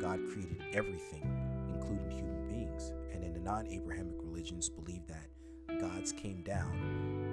God 0.00 0.20
created 0.28 0.62
everything, 0.72 1.22
including 1.68 2.10
human 2.10 2.48
beings. 2.48 2.92
And 3.12 3.24
in 3.24 3.32
the 3.32 3.40
non 3.40 3.66
Abrahamic 3.66 4.16
religions 4.22 4.68
believe 4.68 5.06
that 5.08 5.80
gods 5.80 6.12
came 6.12 6.42
down 6.42 6.72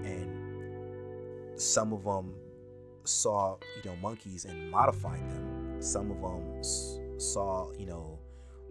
and 0.05 1.59
some 1.59 1.93
of 1.93 2.03
them 2.03 2.33
saw, 3.03 3.57
you 3.77 3.89
know, 3.89 3.95
monkeys 3.97 4.45
and 4.45 4.69
modified 4.71 5.29
them. 5.31 5.81
Some 5.81 6.11
of 6.11 6.21
them 6.21 6.63
saw, 7.19 7.71
you 7.77 7.85
know, 7.85 8.19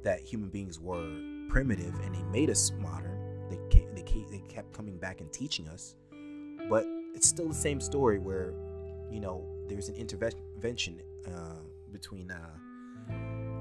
that 0.03 0.21
human 0.21 0.51
beings 0.51 0.79
were 0.79 1.09
primitive 1.49 1.95
and 2.05 2.15
they 2.15 2.23
made 2.25 2.51
us 2.51 2.73
modern. 2.79 3.49
They 3.49 3.59
they, 3.95 4.03
they 4.31 4.43
kept 4.49 4.73
coming 4.73 4.99
back 4.99 5.21
and 5.21 5.33
teaching 5.33 5.69
us. 5.69 5.95
But 6.69 6.85
it's 7.15 7.29
still 7.29 7.49
the 7.49 7.55
same 7.55 7.81
story 7.81 8.19
where, 8.19 8.53
you 9.11 9.21
know, 9.21 9.45
there's 9.69 9.89
an 9.89 9.97
intervention 9.97 11.01
uh, 11.27 11.61
between 11.93 12.31
uh, 12.31 12.51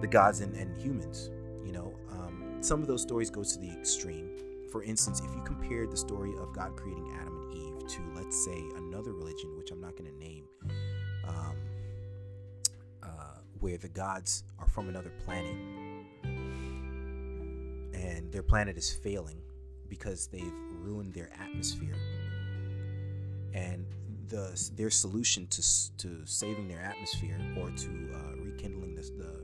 the 0.01 0.07
gods 0.07 0.41
and, 0.41 0.55
and 0.55 0.79
humans. 0.79 1.29
You 1.65 1.71
know, 1.71 1.93
um, 2.11 2.57
some 2.61 2.81
of 2.81 2.87
those 2.87 3.01
stories 3.01 3.29
go 3.29 3.43
to 3.43 3.59
the 3.59 3.69
extreme. 3.71 4.29
For 4.71 4.83
instance, 4.83 5.21
if 5.23 5.33
you 5.35 5.41
compare 5.43 5.85
the 5.85 5.97
story 5.97 6.33
of 6.39 6.53
God 6.53 6.75
creating 6.75 7.07
Adam 7.19 7.37
and 7.37 7.53
Eve 7.53 7.87
to, 7.87 8.01
let's 8.15 8.43
say, 8.43 8.57
another 8.75 9.13
religion, 9.13 9.55
which 9.57 9.71
I'm 9.71 9.81
not 9.81 9.95
going 9.95 10.11
to 10.11 10.17
name, 10.17 10.45
um, 11.27 11.55
uh, 13.03 13.37
where 13.59 13.77
the 13.77 13.89
gods 13.89 14.43
are 14.59 14.67
from 14.67 14.89
another 14.89 15.11
planet 15.23 15.55
and 17.93 18.31
their 18.31 18.43
planet 18.43 18.77
is 18.77 18.91
failing 18.91 19.41
because 19.87 20.27
they've 20.27 20.53
ruined 20.81 21.13
their 21.13 21.29
atmosphere. 21.39 21.95
And 23.53 23.85
the 24.27 24.71
their 24.75 24.89
solution 24.89 25.47
to 25.47 25.61
to 25.97 26.25
saving 26.25 26.67
their 26.67 26.81
atmosphere 26.81 27.37
or 27.57 27.69
to 27.69 27.89
uh, 28.13 28.41
rekindling 28.43 28.95
this, 28.95 29.11
the 29.11 29.42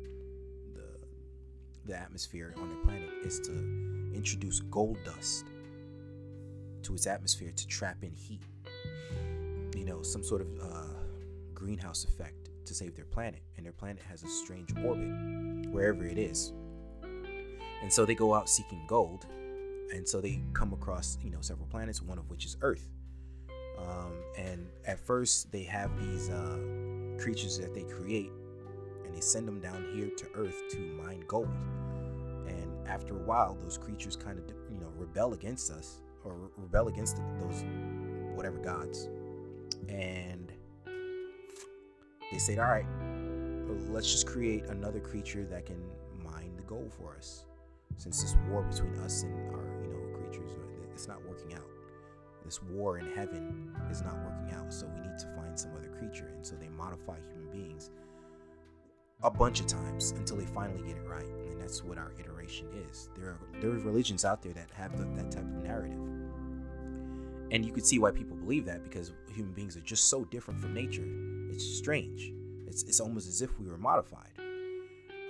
the 1.86 1.98
atmosphere 1.98 2.54
on 2.58 2.70
their 2.70 2.80
planet 2.80 3.10
is 3.24 3.40
to 3.42 3.52
introduce 4.14 4.60
gold 4.62 4.98
dust 5.06 5.46
to 6.84 6.94
its 6.94 7.08
atmosphere 7.08 7.52
to 7.56 7.68
trap 7.68 7.98
in 8.04 8.12
heat. 8.12 8.42
You 9.76 9.86
know, 9.86 10.02
some 10.02 10.24
sort 10.24 10.42
of 10.42 10.48
uh, 10.62 10.94
greenhouse 11.54 12.06
effect 12.06 12.50
to 12.66 12.74
save 12.74 12.96
their 12.96 13.06
planet. 13.06 13.42
And 13.58 13.66
their 13.66 13.74
planet 13.74 14.02
has 14.08 14.24
a 14.24 14.28
strange 14.28 14.74
orbit 14.86 15.72
wherever 15.72 16.06
it 16.06 16.18
is. 16.18 16.54
And 17.82 17.92
so 17.92 18.06
they 18.06 18.16
go 18.16 18.34
out 18.34 18.50
seeking 18.50 18.82
gold. 18.88 19.26
And 19.94 20.08
so 20.08 20.22
they 20.22 20.42
come 20.54 20.74
across, 20.74 21.18
you 21.24 21.32
know, 21.32 21.42
several 21.42 21.68
planets, 21.68 22.02
one 22.02 22.18
of 22.18 22.30
which 22.30 22.46
is 22.46 22.58
Earth. 22.62 22.88
Um, 23.78 24.14
and 24.38 24.68
at 24.86 25.00
first, 25.00 25.52
they 25.52 25.64
have 25.64 25.90
these 26.00 26.30
uh, 26.30 26.60
creatures 27.20 27.58
that 27.60 27.74
they 27.74 27.84
create 27.84 28.32
and 29.10 29.18
they 29.18 29.22
send 29.22 29.48
them 29.48 29.60
down 29.60 29.84
here 29.96 30.08
to 30.08 30.28
Earth 30.36 30.62
to 30.70 30.78
mine 30.78 31.24
gold. 31.28 31.50
And 32.48 32.88
after 32.88 33.16
a 33.16 33.24
while, 33.24 33.58
those 33.60 33.76
creatures 33.76 34.16
kind 34.16 34.38
of, 34.38 34.46
you 34.72 34.80
know, 34.80 34.92
rebel 34.98 35.34
against 35.34 35.72
us 35.72 36.02
or 36.24 36.52
rebel 36.58 36.90
against 36.90 37.18
those 37.42 37.64
whatever 38.36 38.60
gods. 38.60 39.10
And 39.88 40.54
they 42.32 42.38
said, 42.38 42.60
all 42.60 42.68
right, 42.68 42.86
let's 43.90 44.12
just 44.12 44.28
create 44.28 44.66
another 44.66 45.00
creature 45.00 45.44
that 45.46 45.66
can 45.66 45.82
mine 46.24 46.56
the 46.56 46.64
gold 46.64 46.94
for 46.94 47.16
us. 47.16 47.46
Since 47.98 48.22
this 48.22 48.36
war 48.48 48.62
between 48.62 48.94
us 49.00 49.24
and 49.24 49.34
our, 49.56 49.66
you 49.82 49.90
know, 49.90 50.18
creatures, 50.20 50.52
uh, 50.52 50.94
it's 50.94 51.08
not 51.08 51.26
working 51.28 51.56
out. 51.56 51.66
This 52.46 52.62
war 52.62 53.00
in 53.00 53.08
heaven 53.16 53.76
is 53.90 54.04
not 54.04 54.16
working 54.24 54.56
out. 54.56 54.72
So 54.72 54.86
we 54.86 55.02
need 55.02 55.18
to 55.18 55.28
find 55.36 55.60
some 55.60 55.72
other 55.76 55.90
creature. 55.98 56.32
And 56.36 56.46
so 56.46 56.56
they 56.56 56.70
modify 56.70 57.18
human 57.34 57.52
beings 57.52 57.90
a 59.24 59.30
bunch 59.30 59.60
of 59.60 59.68
times 59.68 60.12
until 60.12 60.38
they 60.38 60.46
finally 60.46 60.82
get 60.88 60.98
it 60.98 61.06
right. 61.08 61.26
And 61.26 61.62
that's 61.62 61.84
what 61.84 61.98
our 61.98 62.14
iteration 62.20 62.68
is. 62.90 63.10
There 63.16 63.28
are 63.28 63.40
there 63.60 63.70
are 63.72 63.80
religions 63.80 64.24
out 64.26 64.42
there 64.42 64.54
that 64.54 64.70
have 64.74 64.98
the, 64.98 65.04
that 65.22 65.32
type 65.32 65.44
of 65.44 65.64
narrative. 65.64 66.00
And 67.52 67.66
you 67.66 67.72
could 67.72 67.86
see 67.86 68.00
why 68.00 68.12
people 68.12 68.38
believe 68.38 68.66
that 68.66 68.84
because 68.84 69.12
human 69.34 69.54
beings 69.54 69.76
are 69.76 69.82
just 69.82 70.10
so 70.10 70.24
different 70.26 70.60
from 70.60 70.74
nature. 70.74 71.06
It's 71.52 71.66
strange. 71.66 72.32
It's, 72.68 72.84
it's 72.84 73.00
almost 73.00 73.28
as 73.28 73.42
if 73.42 73.58
we 73.60 73.68
were 73.68 73.78
modified. 73.78 74.30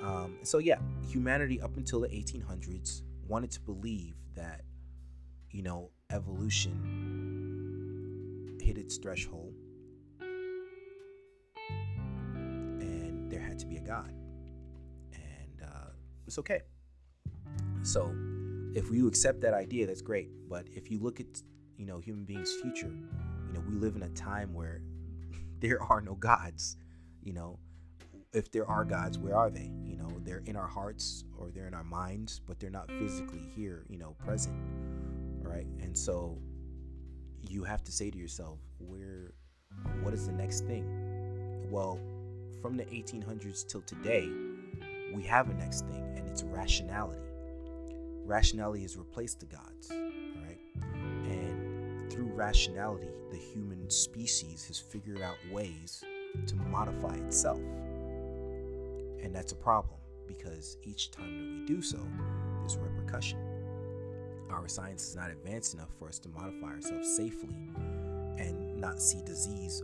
Um, 0.03 0.37
so, 0.43 0.57
yeah, 0.57 0.79
humanity 1.07 1.61
up 1.61 1.77
until 1.77 2.01
the 2.01 2.09
1800s 2.09 3.03
wanted 3.27 3.51
to 3.51 3.61
believe 3.61 4.15
that, 4.35 4.63
you 5.51 5.61
know, 5.61 5.91
evolution 6.11 6.75
hit 8.61 8.77
its 8.77 8.97
threshold 8.97 9.53
to 13.59 13.65
be 13.65 13.77
a 13.77 13.81
god. 13.81 14.13
And 15.13 15.61
uh, 15.63 15.91
it's 16.27 16.37
okay. 16.39 16.61
So 17.83 18.13
if 18.73 18.89
you 18.91 19.07
accept 19.07 19.41
that 19.41 19.53
idea, 19.53 19.87
that's 19.87 20.01
great. 20.01 20.29
But 20.49 20.67
if 20.71 20.91
you 20.91 20.99
look 20.99 21.19
at, 21.19 21.41
you 21.77 21.85
know, 21.85 21.99
human 21.99 22.25
beings' 22.25 22.53
future, 22.61 22.91
you 23.47 23.53
know, 23.53 23.61
we 23.67 23.75
live 23.75 23.95
in 23.95 24.03
a 24.03 24.09
time 24.09 24.53
where 24.53 24.81
there 25.59 25.81
are 25.81 26.01
no 26.01 26.15
gods. 26.15 26.77
You 27.21 27.33
know, 27.33 27.59
if 28.33 28.51
there 28.51 28.67
are 28.67 28.85
gods, 28.85 29.17
where 29.17 29.35
are 29.35 29.49
they? 29.49 29.71
You 29.83 29.97
know, 29.97 30.09
they're 30.23 30.43
in 30.45 30.55
our 30.55 30.67
hearts 30.67 31.23
or 31.37 31.51
they're 31.51 31.67
in 31.67 31.73
our 31.73 31.83
minds, 31.83 32.39
but 32.39 32.59
they're 32.59 32.69
not 32.69 32.89
physically 32.91 33.49
here, 33.55 33.85
you 33.89 33.97
know, 33.97 34.15
present. 34.19 34.55
Right. 35.41 35.67
And 35.79 35.97
so 35.97 36.37
you 37.41 37.63
have 37.63 37.83
to 37.85 37.91
say 37.91 38.11
to 38.11 38.17
yourself, 38.17 38.59
where, 38.77 39.33
what 40.01 40.13
is 40.13 40.27
the 40.27 40.33
next 40.33 40.65
thing? 40.65 41.67
Well, 41.71 41.99
from 42.61 42.77
the 42.77 42.85
1800s 42.85 43.65
till 43.67 43.81
today, 43.81 44.29
we 45.13 45.23
have 45.23 45.49
a 45.49 45.53
next 45.53 45.85
thing, 45.87 46.13
and 46.15 46.27
it's 46.27 46.43
rationality. 46.43 47.19
Rationality 48.25 48.81
has 48.83 48.97
replaced 48.97 49.39
the 49.39 49.45
gods, 49.45 49.89
right? 49.91 50.59
And 51.25 52.11
through 52.11 52.25
rationality, 52.25 53.09
the 53.31 53.37
human 53.37 53.89
species 53.89 54.65
has 54.67 54.77
figured 54.77 55.21
out 55.21 55.37
ways 55.51 56.03
to 56.47 56.55
modify 56.55 57.15
itself. 57.15 57.59
And 59.21 59.33
that's 59.33 59.51
a 59.51 59.55
problem 59.55 59.99
because 60.27 60.77
each 60.83 61.11
time 61.11 61.37
that 61.37 61.59
we 61.61 61.65
do 61.65 61.81
so, 61.81 61.99
there's 62.59 62.77
repercussion. 62.77 63.39
Our 64.51 64.67
science 64.67 65.07
is 65.07 65.15
not 65.15 65.31
advanced 65.31 65.73
enough 65.73 65.89
for 65.97 66.07
us 66.07 66.19
to 66.19 66.29
modify 66.29 66.67
ourselves 66.67 67.15
safely 67.15 67.55
and 68.37 68.77
not 68.79 69.01
see 69.01 69.21
disease, 69.25 69.81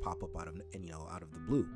pop 0.00 0.22
up 0.22 0.36
out 0.40 0.48
of 0.48 0.60
you 0.78 0.90
know 0.90 1.06
out 1.10 1.22
of 1.22 1.32
the 1.32 1.40
blue. 1.40 1.66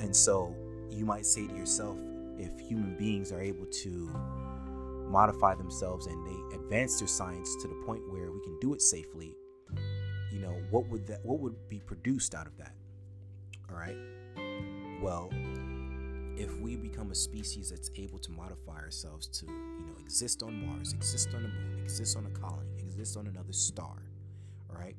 And 0.00 0.14
so 0.14 0.54
you 0.90 1.04
might 1.04 1.26
say 1.26 1.46
to 1.46 1.54
yourself, 1.54 1.98
if 2.38 2.58
human 2.58 2.96
beings 2.96 3.32
are 3.32 3.40
able 3.40 3.66
to 3.66 4.10
modify 5.08 5.54
themselves 5.54 6.06
and 6.06 6.26
they 6.26 6.56
advance 6.56 6.98
their 6.98 7.08
science 7.08 7.56
to 7.56 7.68
the 7.68 7.74
point 7.84 8.00
where 8.10 8.30
we 8.30 8.40
can 8.40 8.58
do 8.60 8.72
it 8.72 8.80
safely, 8.80 9.34
you 10.32 10.40
know, 10.40 10.56
what 10.70 10.88
would 10.88 11.06
that 11.06 11.24
what 11.24 11.40
would 11.40 11.56
be 11.68 11.80
produced 11.80 12.34
out 12.34 12.46
of 12.46 12.56
that? 12.58 12.72
All 13.68 13.76
right? 13.76 13.96
Well, 15.02 15.30
if 16.36 16.58
we 16.60 16.76
become 16.76 17.10
a 17.10 17.14
species 17.14 17.70
that's 17.70 17.90
able 17.96 18.18
to 18.18 18.30
modify 18.32 18.78
ourselves 18.78 19.28
to, 19.28 19.46
you 19.46 19.86
know, 19.86 19.94
exist 20.00 20.42
on 20.42 20.66
Mars, 20.66 20.92
exist 20.92 21.28
on 21.34 21.42
the 21.42 21.48
moon, 21.48 21.80
exist 21.82 22.16
on 22.16 22.26
a 22.26 22.30
colony, 22.30 22.70
exist 22.78 23.16
on 23.16 23.26
another 23.26 23.52
star, 23.52 24.02
all 24.70 24.76
right? 24.76 24.96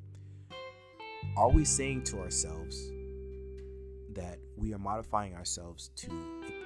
Are 1.34 1.48
we 1.48 1.64
saying 1.64 2.02
to 2.04 2.20
ourselves 2.20 2.90
that 4.12 4.38
we 4.56 4.74
are 4.74 4.78
modifying 4.78 5.34
ourselves 5.34 5.90
to 5.96 6.10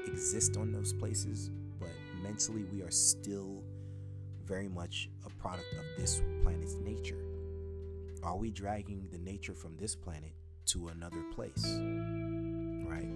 exist 0.09 0.57
on 0.57 0.73
those 0.73 0.93
places, 0.93 1.51
but 1.79 1.91
mentally 2.21 2.65
we 2.73 2.83
are 2.83 2.91
still 2.91 3.63
very 4.45 4.69
much 4.69 5.09
a 5.25 5.31
product 5.41 5.73
of 5.75 5.85
this 5.97 6.21
planet's 6.43 6.75
nature? 6.75 7.25
Are 8.25 8.37
we 8.37 8.51
dragging 8.51 9.07
the 9.13 9.19
nature 9.19 9.55
from 9.55 9.77
this 9.77 9.95
planet 9.95 10.33
to 10.67 10.89
another 10.89 11.23
place? 11.33 11.65
Right? 11.65 13.09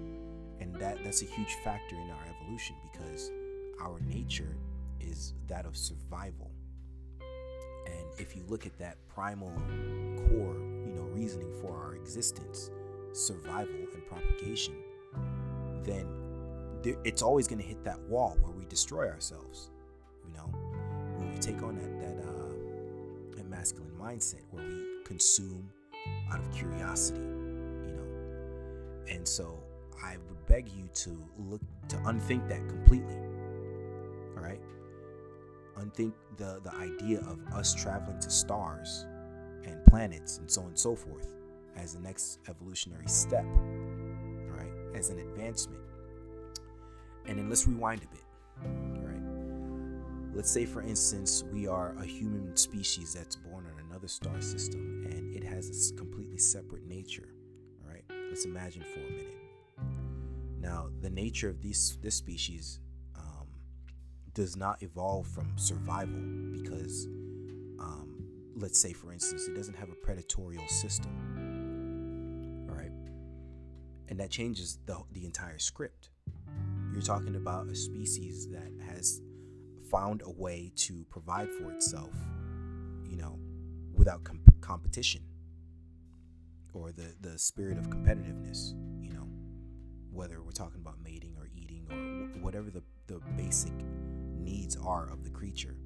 And 0.60 0.76
that 0.78 1.02
that's 1.02 1.22
a 1.22 1.26
huge 1.26 1.56
factor 1.64 1.96
in 1.96 2.10
our 2.10 2.24
evolution 2.38 2.76
because 2.92 3.28
our 3.82 3.98
nature 4.06 4.56
is 5.00 5.34
that 5.48 5.66
of 5.66 5.76
survival. 5.76 6.52
And 7.86 8.06
if 8.18 8.36
you 8.36 8.44
look 8.46 8.66
at 8.66 8.78
that 8.78 8.98
primal 9.08 9.52
core, 10.28 10.69
reasoning 11.20 11.52
for 11.60 11.76
our 11.76 11.94
existence, 11.96 12.70
survival 13.12 13.74
and 13.92 14.06
propagation, 14.06 14.74
then 15.82 16.06
it's 17.04 17.20
always 17.20 17.46
going 17.46 17.60
to 17.60 17.66
hit 17.66 17.84
that 17.84 18.00
wall 18.08 18.38
where 18.40 18.52
we 18.52 18.64
destroy 18.64 19.06
ourselves. 19.08 19.70
You 20.26 20.32
know, 20.32 20.46
when 21.18 21.30
we 21.30 21.38
take 21.38 21.62
on 21.62 21.76
that 21.76 22.00
that 22.00 22.24
uh, 22.26 23.36
that 23.36 23.50
masculine 23.50 23.92
mindset 24.00 24.42
where 24.50 24.66
we 24.66 25.04
consume 25.04 25.68
out 26.32 26.40
of 26.40 26.50
curiosity. 26.52 27.20
You 27.20 27.92
know, 27.96 29.14
and 29.14 29.28
so 29.28 29.62
I 30.02 30.16
would 30.16 30.46
beg 30.46 30.68
you 30.68 30.88
to 31.04 31.22
look 31.36 31.60
to 31.88 31.96
unthink 32.06 32.48
that 32.48 32.66
completely. 32.66 33.18
All 34.36 34.42
right, 34.42 34.60
unthink 35.76 36.14
the 36.38 36.60
the 36.62 36.74
idea 36.76 37.20
of 37.20 37.40
us 37.52 37.74
traveling 37.74 38.20
to 38.20 38.30
stars 38.30 39.04
and 39.64 39.84
planets 39.86 40.38
and 40.38 40.50
so 40.50 40.62
on 40.62 40.68
and 40.68 40.78
so 40.78 40.94
forth 40.94 41.34
as 41.76 41.94
the 41.94 42.00
next 42.00 42.40
evolutionary 42.48 43.08
step. 43.08 43.44
Right, 43.44 44.72
as 44.94 45.10
an 45.10 45.18
advancement 45.18 45.80
and 47.26 47.38
then 47.38 47.48
let's 47.48 47.66
rewind 47.66 48.02
a 48.02 48.08
bit. 48.08 48.24
Right. 49.04 50.34
Let's 50.34 50.50
say, 50.50 50.64
for 50.64 50.82
instance, 50.82 51.44
we 51.52 51.66
are 51.66 51.94
a 51.98 52.04
human 52.04 52.56
species 52.56 53.14
that's 53.14 53.36
born 53.36 53.66
on 53.66 53.84
another 53.88 54.08
star 54.08 54.40
system 54.40 55.06
and 55.10 55.34
it 55.34 55.44
has 55.44 55.92
a 55.92 55.94
completely 55.96 56.38
separate 56.38 56.86
nature. 56.86 57.28
All 57.82 57.92
right. 57.92 58.04
Let's 58.28 58.44
imagine 58.44 58.82
for 58.82 59.00
a 59.00 59.10
minute. 59.10 59.36
Now, 60.60 60.88
the 61.00 61.10
nature 61.10 61.48
of 61.48 61.62
this 61.62 61.96
this 62.02 62.16
species 62.16 62.80
um, 63.16 63.46
does 64.34 64.56
not 64.56 64.82
evolve 64.82 65.26
from 65.26 65.52
survival 65.56 66.20
because, 66.52 67.08
let's 68.60 68.80
say, 68.80 68.92
for 68.92 69.12
instance, 69.12 69.48
it 69.48 69.54
doesn't 69.54 69.76
have 69.76 69.88
a 69.90 70.06
predatorial 70.06 70.68
system. 70.68 72.66
All 72.68 72.76
right. 72.76 72.92
And 74.08 74.20
that 74.20 74.30
changes 74.30 74.78
the, 74.86 74.98
the 75.12 75.24
entire 75.24 75.58
script 75.58 76.10
you're 76.92 77.02
talking 77.02 77.36
about 77.36 77.68
a 77.68 77.74
species 77.74 78.48
that 78.48 78.70
has 78.86 79.22
found 79.90 80.22
a 80.24 80.30
way 80.30 80.72
to 80.76 81.04
provide 81.08 81.48
for 81.50 81.70
itself, 81.72 82.12
you 83.08 83.16
know, 83.16 83.38
without 83.94 84.24
comp- 84.24 84.60
competition 84.60 85.22
or 86.74 86.92
the, 86.92 87.14
the 87.20 87.38
spirit 87.38 87.78
of 87.78 87.88
competitiveness, 87.88 88.72
you 89.00 89.12
know, 89.12 89.26
whether 90.12 90.42
we're 90.42 90.50
talking 90.50 90.80
about 90.80 90.96
mating 91.02 91.34
or 91.38 91.48
eating 91.54 91.86
or 91.90 92.42
whatever 92.42 92.70
the, 92.70 92.82
the 93.06 93.20
basic 93.36 93.72
needs 94.38 94.76
are 94.76 95.08
of 95.10 95.24
the 95.24 95.30
creature. 95.30 95.76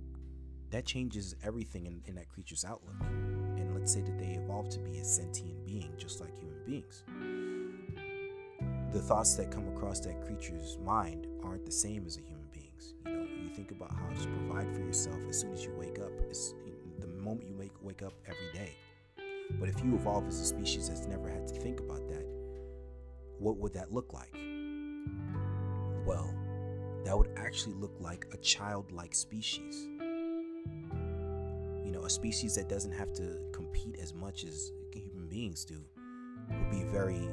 That 0.74 0.84
changes 0.84 1.37
everything 1.44 1.87
in, 1.87 2.02
in 2.06 2.16
that 2.16 2.28
creature's 2.28 2.64
outlook. 2.64 2.96
And 3.00 3.74
let's 3.74 3.92
say 3.92 4.00
that 4.00 4.18
they 4.18 4.32
evolve 4.42 4.68
to 4.70 4.80
be 4.80 4.98
a 4.98 5.04
sentient 5.04 5.64
being, 5.64 5.92
just 5.96 6.20
like 6.20 6.37
human 6.37 6.58
beings 6.66 7.04
the 8.94 9.00
thoughts 9.00 9.34
that 9.34 9.50
come 9.50 9.66
across 9.66 9.98
that 9.98 10.24
creature's 10.24 10.78
mind 10.84 11.26
aren't 11.42 11.66
the 11.66 11.72
same 11.72 12.06
as 12.06 12.16
a 12.16 12.20
human 12.20 12.46
being's. 12.52 12.94
You 13.04 13.12
know, 13.12 13.26
you 13.42 13.48
think 13.48 13.72
about 13.72 13.90
how 13.90 14.08
to 14.22 14.28
provide 14.28 14.72
for 14.72 14.82
yourself 14.82 15.18
as 15.28 15.40
soon 15.40 15.52
as 15.52 15.64
you 15.64 15.72
wake 15.76 15.98
up. 15.98 16.12
It's 16.30 16.54
the 17.00 17.08
moment 17.08 17.48
you 17.48 17.56
make 17.56 17.72
wake 17.82 18.02
up 18.02 18.12
every 18.24 18.52
day. 18.52 18.70
But 19.58 19.68
if 19.68 19.82
you 19.82 19.96
evolve 19.96 20.28
as 20.28 20.40
a 20.40 20.44
species 20.44 20.88
that's 20.88 21.08
never 21.08 21.28
had 21.28 21.48
to 21.48 21.54
think 21.54 21.80
about 21.80 22.06
that, 22.06 22.24
what 23.40 23.56
would 23.56 23.72
that 23.74 23.92
look 23.92 24.12
like? 24.12 24.32
Well, 26.06 26.32
that 27.04 27.18
would 27.18 27.30
actually 27.37 27.74
look 27.74 27.96
like 27.98 28.26
a 28.32 28.37
childlike 28.37 29.14
species. 29.16 29.88
A 32.05 32.11
species 32.11 32.55
that 32.57 32.69
doesn't 32.69 32.93
have 32.93 33.12
to 33.14 33.38
compete 33.53 33.97
as 33.99 34.12
much 34.12 34.45
as 34.45 34.73
human 34.93 35.27
beings 35.27 35.64
do 35.64 35.81
would 36.51 36.71
be 36.71 36.85
very 36.85 37.29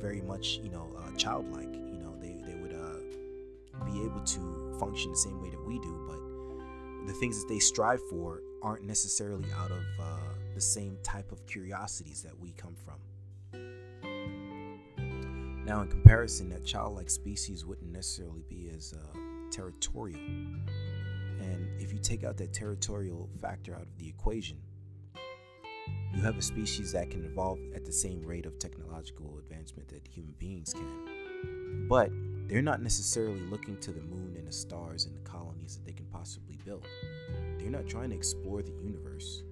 very 0.00 0.20
much, 0.22 0.60
you 0.62 0.70
know, 0.70 0.90
uh, 0.98 1.10
childlike. 1.16 1.74
You 1.74 1.98
know, 1.98 2.16
they, 2.20 2.36
they 2.46 2.54
would 2.54 2.72
uh, 2.72 3.84
be 3.84 4.04
able 4.04 4.20
to 4.20 4.76
function 4.78 5.10
the 5.10 5.16
same 5.16 5.42
way 5.42 5.50
that 5.50 5.64
we 5.66 5.78
do, 5.78 6.04
but 6.06 7.06
the 7.06 7.12
things 7.14 7.40
that 7.40 7.48
they 7.48 7.58
strive 7.58 8.00
for 8.08 8.40
aren't 8.62 8.84
necessarily 8.84 9.46
out 9.58 9.70
of 9.70 9.84
uh, 10.00 10.18
the 10.54 10.60
same 10.60 10.98
type 11.02 11.32
of 11.32 11.46
curiosities 11.46 12.22
that 12.22 12.38
we 12.38 12.52
come 12.52 12.74
from. 12.74 12.94
Now, 15.64 15.82
in 15.82 15.88
comparison, 15.88 16.48
that 16.50 16.64
childlike 16.64 17.10
species 17.10 17.64
wouldn't 17.64 17.90
necessarily 17.90 18.44
be 18.48 18.70
as 18.74 18.94
uh, 18.94 19.18
territorial. 19.50 20.20
If 21.78 21.92
you 21.92 21.98
take 21.98 22.24
out 22.24 22.36
that 22.38 22.52
territorial 22.52 23.28
factor 23.40 23.74
out 23.74 23.82
of 23.82 23.98
the 23.98 24.08
equation, 24.08 24.58
you 26.14 26.22
have 26.22 26.38
a 26.38 26.42
species 26.42 26.92
that 26.92 27.10
can 27.10 27.24
evolve 27.24 27.58
at 27.74 27.84
the 27.84 27.92
same 27.92 28.22
rate 28.22 28.46
of 28.46 28.58
technological 28.58 29.38
advancement 29.38 29.88
that 29.88 30.06
human 30.08 30.34
beings 30.38 30.72
can. 30.72 31.86
But 31.88 32.10
they're 32.48 32.62
not 32.62 32.82
necessarily 32.82 33.40
looking 33.40 33.76
to 33.78 33.92
the 33.92 34.00
moon 34.00 34.34
and 34.36 34.46
the 34.46 34.52
stars 34.52 35.04
and 35.04 35.14
the 35.14 35.20
colonies 35.28 35.76
that 35.76 35.84
they 35.84 35.92
can 35.92 36.06
possibly 36.06 36.58
build. 36.64 36.86
They're 37.58 37.70
not 37.70 37.86
trying 37.86 38.10
to 38.10 38.16
explore 38.16 38.62
the 38.62 38.72
universe. 38.72 39.42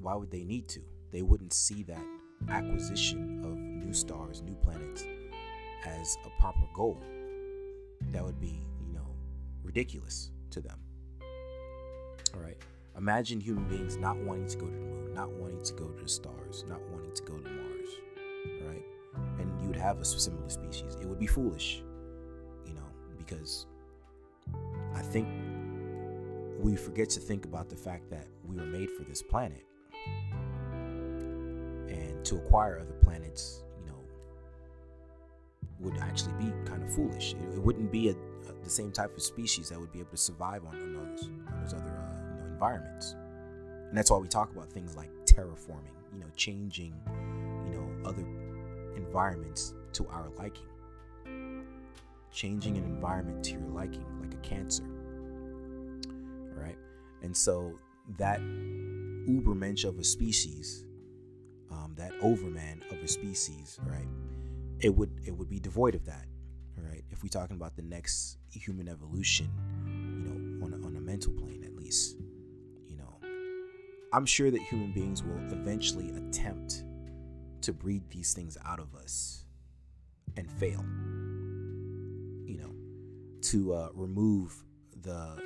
Why 0.00 0.14
would 0.14 0.30
they 0.30 0.44
need 0.44 0.68
to? 0.70 0.80
They 1.12 1.22
wouldn't 1.22 1.52
see 1.52 1.82
that 1.84 2.04
acquisition 2.48 3.44
of 3.44 3.56
new 3.56 3.92
stars, 3.92 4.42
new 4.42 4.56
planets 4.56 5.04
as 5.86 6.16
a 6.24 6.40
proper 6.40 6.66
goal. 6.74 6.98
That 8.12 8.24
would 8.24 8.40
be, 8.40 8.60
you 8.86 8.92
know, 8.92 9.14
ridiculous 9.62 10.30
to 10.50 10.60
them. 10.60 10.78
All 12.34 12.40
right. 12.40 12.56
Imagine 12.96 13.40
human 13.40 13.64
beings 13.64 13.96
not 13.96 14.16
wanting 14.16 14.48
to 14.48 14.56
go 14.56 14.66
to 14.66 14.72
the 14.72 14.78
moon, 14.78 15.14
not 15.14 15.30
wanting 15.30 15.62
to 15.62 15.72
go 15.74 15.88
to 15.88 16.02
the 16.02 16.08
stars, 16.08 16.64
not 16.68 16.80
wanting 16.90 17.12
to 17.14 17.22
go 17.22 17.38
to 17.38 17.48
Mars, 17.48 17.88
right? 18.62 18.84
And 19.38 19.60
you 19.60 19.68
would 19.68 19.76
have 19.76 20.00
a 20.00 20.04
similar 20.04 20.48
species. 20.48 20.96
It 21.00 21.06
would 21.06 21.18
be 21.18 21.26
foolish, 21.26 21.82
you 22.66 22.74
know, 22.74 22.86
because 23.16 23.66
I 24.94 25.02
think 25.02 25.28
we 26.58 26.76
forget 26.76 27.08
to 27.10 27.20
think 27.20 27.44
about 27.46 27.68
the 27.70 27.76
fact 27.76 28.10
that 28.10 28.26
we 28.46 28.56
were 28.56 28.66
made 28.66 28.90
for 28.90 29.04
this 29.04 29.22
planet. 29.22 29.64
And 31.88 32.24
to 32.24 32.36
acquire 32.36 32.78
other 32.78 32.92
planets, 33.02 33.62
you 33.78 33.86
know, 33.86 33.98
would 35.78 35.96
actually 35.98 36.34
be 36.34 36.52
kind 36.68 36.82
of 36.82 36.92
foolish. 36.94 37.34
It, 37.34 37.54
it 37.54 37.62
wouldn't 37.62 37.90
be 37.90 38.08
a, 38.10 38.12
a, 38.12 38.52
the 38.62 38.70
same 38.70 38.92
type 38.92 39.16
of 39.16 39.22
species 39.22 39.70
that 39.70 39.80
would 39.80 39.92
be 39.92 40.00
able 40.00 40.10
to 40.10 40.16
survive 40.16 40.64
on, 40.66 40.74
on 40.74 40.92
those, 40.92 41.30
on 41.48 41.60
those 41.62 41.72
other 41.72 41.89
environments. 42.60 43.16
And 43.88 43.96
that's 43.96 44.10
why 44.10 44.18
we 44.18 44.28
talk 44.28 44.52
about 44.52 44.70
things 44.70 44.94
like 44.94 45.08
terraforming, 45.24 45.96
you 46.12 46.20
know, 46.20 46.26
changing, 46.36 46.94
you 47.64 47.70
know, 47.72 48.08
other 48.08 48.24
environments 48.96 49.72
to 49.94 50.06
our 50.08 50.28
liking. 50.36 50.66
Changing 52.30 52.76
an 52.76 52.84
environment 52.84 53.42
to 53.44 53.52
your 53.52 53.68
liking, 53.70 54.04
like 54.20 54.34
a 54.34 54.36
cancer. 54.38 54.84
All 54.84 56.62
right. 56.62 56.76
And 57.22 57.34
so 57.34 57.78
that 58.18 58.40
ubermensch 58.40 59.84
of 59.84 59.98
a 59.98 60.04
species, 60.04 60.84
um, 61.70 61.94
that 61.96 62.12
overman 62.20 62.84
of 62.90 62.98
a 62.98 63.08
species, 63.08 63.80
right? 63.86 64.06
It 64.80 64.94
would 64.94 65.10
it 65.26 65.32
would 65.32 65.48
be 65.48 65.60
devoid 65.60 65.94
of 65.94 66.04
that, 66.04 66.26
right? 66.76 67.04
If 67.10 67.22
we're 67.22 67.30
talking 67.30 67.56
about 67.56 67.74
the 67.74 67.82
next 67.82 68.36
human 68.52 68.86
evolution, 68.86 69.48
you 69.86 70.28
know, 70.28 70.64
on 70.66 70.72
a, 70.74 70.86
on 70.86 70.96
a 70.96 71.00
mental 71.00 71.32
plane 71.32 71.64
at 71.64 71.74
least. 71.74 72.16
I'm 74.12 74.26
sure 74.26 74.50
that 74.50 74.60
human 74.62 74.92
beings 74.92 75.22
will 75.22 75.38
eventually 75.52 76.10
attempt 76.10 76.84
to 77.62 77.72
breed 77.72 78.02
these 78.10 78.32
things 78.32 78.56
out 78.64 78.80
of 78.80 78.94
us 78.94 79.44
and 80.36 80.50
fail. 80.50 80.84
You 82.44 82.58
know, 82.58 82.74
to 83.42 83.74
uh, 83.74 83.88
remove 83.94 84.64
the 85.02 85.40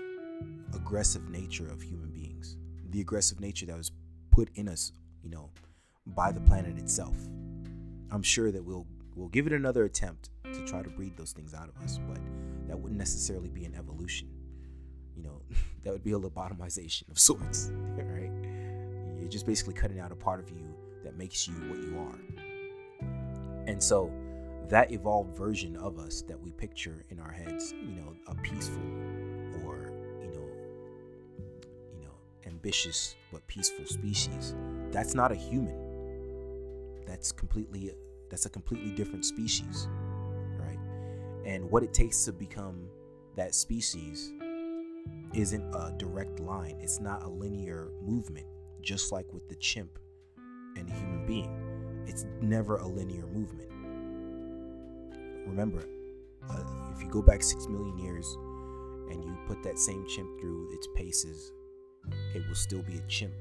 aggressive 0.75 1.29
nature 1.29 1.69
of 1.69 1.83
human 1.83 2.11
beings, 2.11 2.57
the 2.91 3.01
aggressive 3.01 3.41
nature 3.41 3.67
that 3.67 3.77
was 3.77 3.93
put 4.31 4.49
in 4.55 4.69
us, 4.69 4.93
you 5.23 5.31
know, 5.31 5.51
by 6.07 6.33
the 6.33 6.41
planet 6.41 6.79
itself. 6.79 7.17
I'm 8.11 8.23
sure 8.23 8.51
that 8.51 8.65
we'll 8.65 8.87
we'll 9.15 9.29
give 9.29 9.47
it 9.47 9.53
another 9.53 9.85
attempt 9.85 10.31
to 10.45 10.65
try 10.65 10.83
to 10.83 10.91
breed 10.91 11.17
those 11.17 11.33
things 11.33 11.55
out 11.55 11.69
of 11.69 11.83
us, 11.83 11.99
but 12.09 12.19
that 12.69 12.79
wouldn't 12.79 12.99
necessarily 12.99 13.51
be 13.51 13.65
an 13.65 13.75
evolution. 13.75 14.29
You 15.17 15.23
know, 15.23 15.43
that 15.85 15.93
would 15.93 16.05
be 16.05 16.13
a 16.13 16.19
lobotomization 16.19 17.11
of 17.11 17.19
sorts, 17.19 17.71
right? 17.97 18.24
Just 19.35 19.47
basically 19.47 19.75
cutting 19.75 19.99
out 19.99 20.13
a 20.13 20.15
part 20.15 20.39
of 20.39 20.49
you 20.49 20.63
that 21.03 21.19
makes 21.19 21.49
you 21.49 21.55
what 21.55 21.81
you 21.81 21.99
are. 21.99 23.67
And 23.67 23.83
so 23.83 24.13
that 24.69 24.93
evolved 24.93 25.37
version 25.37 25.75
of 25.75 25.99
us 25.99 26.23
that 26.29 26.41
we 26.41 26.53
picture 26.53 27.05
in 27.11 27.19
our 27.19 27.33
heads, 27.33 27.73
you 27.73 27.97
know, 27.97 28.15
a 28.29 28.37
peaceful 28.37 28.81
or, 29.67 29.91
you 30.23 30.29
know, 30.29 30.49
you 31.99 32.05
know, 32.05 32.15
ambitious 32.47 33.17
but 33.33 33.45
peaceful 33.49 33.85
species, 33.87 34.55
that's 34.93 35.17
not 35.17 35.33
a 35.33 35.35
human. 35.35 37.03
That's 37.05 37.33
completely 37.33 37.91
that's 38.31 38.47
a 38.47 38.51
completely 38.51 38.93
different 38.93 39.25
species, 39.25 39.89
right? 40.61 40.79
And 41.45 41.69
what 41.73 41.83
it 41.83 41.93
takes 41.93 42.25
to 42.27 42.33
become 42.33 42.89
that 43.35 43.53
species 43.53 44.33
isn't 45.35 45.75
a 45.75 45.93
direct 45.99 46.39
line. 46.39 46.77
It's 46.81 47.01
not 47.01 47.25
a 47.25 47.29
linear 47.29 47.91
movement, 48.01 48.47
just 48.85 49.11
like 49.13 49.33
with 49.33 49.49
the 49.49 49.57
chimp 49.57 49.99
and 50.77 50.89
the 50.89 50.93
human 50.93 51.27
being. 51.27 52.05
It's 52.07 52.27
never 52.41 52.77
a 52.77 52.87
linear 52.87 53.27
movement. 53.27 53.71
Remember, 55.47 55.85
uh, 56.51 56.93
if 56.95 57.03
you 57.03 57.09
go 57.09 57.23
back 57.23 57.43
six 57.43 57.67
million 57.67 57.99
years 57.99 58.27
and 59.11 59.25
you 59.25 59.37
put 59.47 59.63
that 59.63 59.79
same 59.79 60.07
chimp 60.09 60.41
through 60.41 60.75
its 60.75 60.87
paces, 60.95 61.53
it 62.35 62.47
will 62.47 62.55
still 62.55 62.83
be 62.83 62.97
a 62.97 63.03
chimp, 63.09 63.35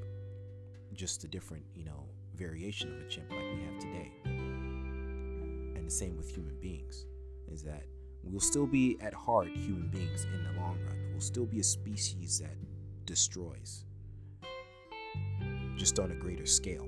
just 0.94 1.24
a 1.24 1.28
different, 1.28 1.64
you 1.76 1.84
know, 1.84 2.06
variation 2.36 2.94
of 2.94 3.02
a 3.02 3.10
chimp 3.10 3.30
like 3.32 3.40
we 3.56 3.62
have 3.64 3.80
today. 3.80 4.12
And 4.26 5.86
the 5.86 5.92
same 5.92 6.16
with 6.16 6.30
human 6.30 6.56
beings, 6.62 7.06
is 7.52 7.62
that 7.64 7.84
we'll 8.24 8.40
still 8.40 8.68
be 8.68 8.98
at 9.02 9.14
heart 9.14 9.50
human 9.50 9.90
beings 9.90 10.26
in 10.26 10.44
the 10.44 10.62
long 10.62 10.78
run. 10.86 10.98
We'll 11.12 11.22
still 11.22 11.46
be 11.46 11.60
a 11.60 11.64
species 11.64 12.40
that 12.40 12.56
destroys, 13.06 13.86
just 15.84 16.00
on 16.00 16.12
a 16.12 16.16
greater 16.16 16.46
scale. 16.46 16.88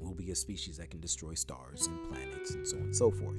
We'll 0.00 0.14
be 0.14 0.32
a 0.32 0.34
species 0.34 0.78
that 0.78 0.90
can 0.90 0.98
destroy 0.98 1.34
stars 1.34 1.86
and 1.86 1.96
planets 2.08 2.56
and 2.56 2.66
so 2.66 2.76
on 2.76 2.82
and 2.82 2.96
so 2.96 3.12
forth. 3.12 3.36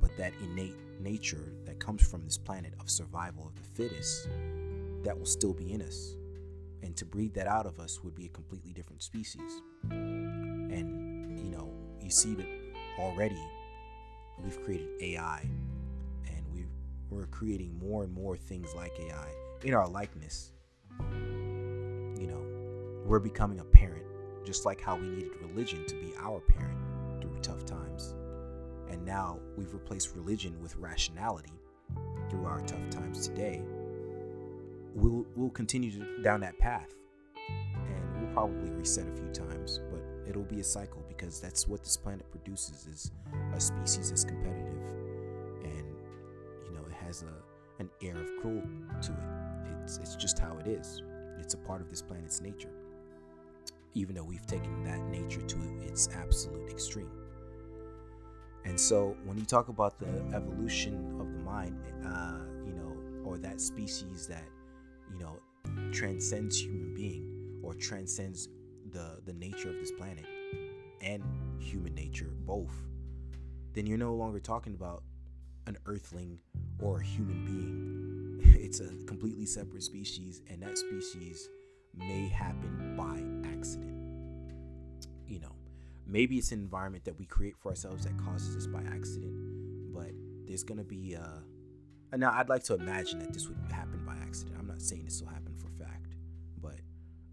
But 0.00 0.16
that 0.16 0.32
innate 0.42 0.74
nature 0.98 1.52
that 1.66 1.78
comes 1.78 2.00
from 2.00 2.24
this 2.24 2.38
planet 2.38 2.72
of 2.80 2.88
survival 2.88 3.46
of 3.46 3.54
the 3.54 3.68
fittest, 3.74 4.26
that 5.02 5.18
will 5.18 5.26
still 5.26 5.52
be 5.52 5.70
in 5.70 5.82
us. 5.82 6.16
And 6.82 6.96
to 6.96 7.04
breed 7.04 7.34
that 7.34 7.46
out 7.46 7.66
of 7.66 7.78
us 7.78 8.02
would 8.02 8.14
be 8.14 8.24
a 8.24 8.30
completely 8.30 8.72
different 8.72 9.02
species. 9.02 9.60
And, 9.90 11.38
you 11.38 11.50
know, 11.50 11.70
you 12.00 12.08
see 12.08 12.34
that 12.34 12.48
already 12.98 13.42
we've 14.42 14.64
created 14.64 14.88
AI 15.02 15.46
and 16.26 16.66
we're 17.10 17.26
creating 17.26 17.78
more 17.78 18.02
and 18.02 18.14
more 18.14 18.38
things 18.38 18.74
like 18.74 18.98
AI 18.98 19.28
in 19.62 19.74
our 19.74 19.86
likeness. 19.86 20.52
You 22.18 22.28
know, 22.28 22.51
we're 23.04 23.18
becoming 23.18 23.60
a 23.60 23.64
parent, 23.64 24.04
just 24.44 24.64
like 24.64 24.80
how 24.80 24.96
we 24.96 25.08
needed 25.08 25.32
religion 25.40 25.84
to 25.86 25.94
be 25.96 26.12
our 26.18 26.40
parent 26.40 26.78
through 27.20 27.36
tough 27.42 27.64
times. 27.64 28.14
And 28.90 29.04
now 29.04 29.38
we've 29.56 29.72
replaced 29.72 30.14
religion 30.14 30.60
with 30.60 30.76
rationality 30.76 31.52
through 32.30 32.46
our 32.46 32.60
tough 32.60 32.90
times 32.90 33.26
today. 33.28 33.62
We'll 34.94 35.26
we'll 35.34 35.50
continue 35.50 35.90
down 36.22 36.40
that 36.40 36.58
path, 36.58 36.94
and 37.48 38.20
we'll 38.20 38.32
probably 38.32 38.70
reset 38.70 39.08
a 39.08 39.12
few 39.12 39.30
times, 39.30 39.80
but 39.90 40.02
it'll 40.28 40.42
be 40.42 40.60
a 40.60 40.64
cycle 40.64 41.02
because 41.08 41.40
that's 41.40 41.66
what 41.66 41.82
this 41.82 41.96
planet 41.96 42.30
produces 42.30 42.86
is 42.86 43.12
a 43.54 43.60
species 43.60 44.10
that's 44.10 44.24
competitive 44.24 44.82
and 45.64 45.84
you 46.64 46.72
know 46.72 46.84
it 46.86 46.92
has 46.92 47.22
a 47.22 47.32
an 47.78 47.90
air 48.02 48.16
of 48.16 48.30
cruel 48.40 48.62
to 49.02 49.12
it. 49.12 49.82
It's 49.82 49.98
it's 49.98 50.16
just 50.16 50.38
how 50.38 50.56
it 50.58 50.66
is. 50.66 51.02
It's 51.40 51.54
a 51.54 51.58
part 51.58 51.80
of 51.80 51.90
this 51.90 52.02
planet's 52.02 52.40
nature. 52.40 52.70
Even 53.94 54.14
though 54.14 54.24
we've 54.24 54.46
taken 54.46 54.84
that 54.84 55.00
nature 55.00 55.42
to 55.42 55.56
its 55.82 56.08
absolute 56.14 56.70
extreme. 56.70 57.10
And 58.64 58.80
so 58.80 59.16
when 59.24 59.36
you 59.38 59.44
talk 59.44 59.68
about 59.68 59.98
the 59.98 60.06
evolution 60.34 61.16
of 61.20 61.32
the 61.32 61.38
mind, 61.38 61.78
uh, 62.06 62.38
you 62.64 62.72
know, 62.72 62.96
or 63.24 63.38
that 63.38 63.60
species 63.60 64.26
that, 64.28 64.44
you 65.10 65.18
know, 65.18 65.36
transcends 65.92 66.60
human 66.60 66.94
being 66.94 67.60
or 67.62 67.74
transcends 67.74 68.48
the 68.90 69.20
the 69.24 69.32
nature 69.32 69.70
of 69.70 69.76
this 69.76 69.92
planet 69.92 70.26
and 71.00 71.22
human 71.58 71.94
nature 71.94 72.30
both, 72.46 72.74
then 73.72 73.86
you're 73.86 73.98
no 73.98 74.14
longer 74.14 74.38
talking 74.38 74.74
about 74.74 75.02
an 75.66 75.76
earthling 75.86 76.38
or 76.80 77.00
a 77.00 77.04
human 77.04 77.44
being. 77.44 77.98
It's 78.62 78.80
a 78.80 78.88
completely 79.06 79.44
separate 79.44 79.82
species, 79.82 80.42
and 80.48 80.62
that 80.62 80.78
species 80.78 81.48
may 81.94 82.28
happen 82.28 82.94
by 82.96 83.22
accident. 83.50 83.96
You 85.26 85.40
know, 85.40 85.54
maybe 86.06 86.38
it's 86.38 86.52
an 86.52 86.60
environment 86.60 87.04
that 87.04 87.18
we 87.18 87.26
create 87.26 87.56
for 87.56 87.70
ourselves 87.70 88.04
that 88.04 88.16
causes 88.18 88.54
this 88.54 88.66
by 88.66 88.82
accident, 88.82 89.92
but 89.92 90.10
there's 90.46 90.64
gonna 90.64 90.84
be 90.84 91.16
uh 91.16 91.40
and 92.12 92.20
now 92.20 92.32
I'd 92.34 92.50
like 92.50 92.62
to 92.64 92.74
imagine 92.74 93.20
that 93.20 93.32
this 93.32 93.48
would 93.48 93.56
happen 93.72 94.04
by 94.04 94.14
accident. 94.16 94.56
I'm 94.58 94.66
not 94.66 94.82
saying 94.82 95.04
this 95.04 95.20
will 95.22 95.28
happen 95.28 95.54
for 95.56 95.70
fact, 95.82 96.14
but 96.60 96.80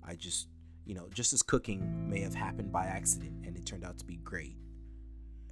I 0.03 0.15
just 0.15 0.47
you 0.85 0.95
know, 0.95 1.07
just 1.13 1.33
as 1.33 1.43
cooking 1.43 2.09
may 2.09 2.19
have 2.21 2.33
happened 2.33 2.71
by 2.71 2.85
accident 2.85 3.45
and 3.45 3.55
it 3.55 3.63
turned 3.63 3.85
out 3.85 3.99
to 3.99 4.05
be 4.05 4.15
great, 4.17 4.57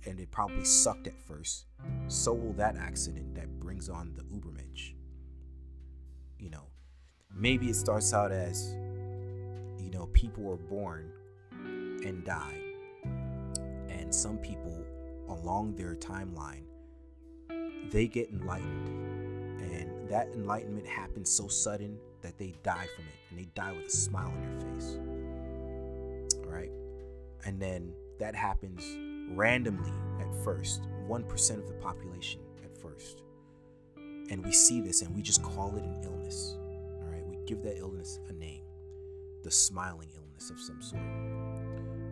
and 0.07 0.19
it 0.19 0.31
probably 0.31 0.65
sucked 0.65 1.05
at 1.05 1.21
first, 1.27 1.65
so 2.07 2.33
will 2.33 2.53
that 2.53 2.75
accident 2.75 3.35
that 3.35 3.47
brings 3.59 3.87
on 3.87 4.15
the 4.15 4.23
Ubermensch. 4.23 4.93
You 6.39 6.49
know, 6.49 6.69
maybe 7.35 7.69
it 7.69 7.75
starts 7.75 8.13
out 8.13 8.31
as, 8.31 8.75
you 9.97 10.03
know, 10.03 10.09
people 10.13 10.47
are 10.51 10.57
born 10.57 11.11
and 12.05 12.23
die, 12.23 12.61
and 13.89 14.13
some 14.13 14.37
people 14.37 14.85
along 15.27 15.73
their 15.73 15.95
timeline, 15.95 16.61
they 17.89 18.05
get 18.05 18.29
enlightened, 18.29 18.89
and 19.59 20.07
that 20.07 20.27
enlightenment 20.35 20.85
happens 20.85 21.31
so 21.31 21.47
sudden 21.47 21.97
that 22.21 22.37
they 22.37 22.53
die 22.61 22.85
from 22.95 23.05
it, 23.05 23.15
and 23.31 23.39
they 23.39 23.47
die 23.55 23.71
with 23.71 23.87
a 23.87 23.89
smile 23.89 24.27
on 24.27 24.41
their 24.43 24.71
face. 24.71 24.99
All 26.45 26.51
right, 26.51 26.71
and 27.45 27.59
then 27.59 27.91
that 28.19 28.35
happens 28.35 28.83
randomly 29.35 29.93
at 30.19 30.31
first, 30.43 30.83
1% 31.07 31.57
of 31.57 31.67
the 31.67 31.73
population 31.73 32.41
at 32.63 32.77
first. 32.77 33.23
And 34.29 34.45
we 34.45 34.51
see 34.51 34.79
this 34.79 35.01
and 35.01 35.15
we 35.15 35.23
just 35.23 35.41
call 35.41 35.75
it 35.75 35.83
an 35.83 36.01
illness. 36.03 36.55
All 36.55 37.09
right, 37.09 37.25
we 37.25 37.37
give 37.47 37.63
that 37.63 37.77
illness 37.77 38.19
a 38.29 38.33
name 38.33 38.61
the 39.47 39.51
smiling 39.51 40.09
illness 40.13 40.49
of 40.49 40.59
some 40.59 40.81
sort. 40.81 41.01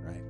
Right? 0.05 0.23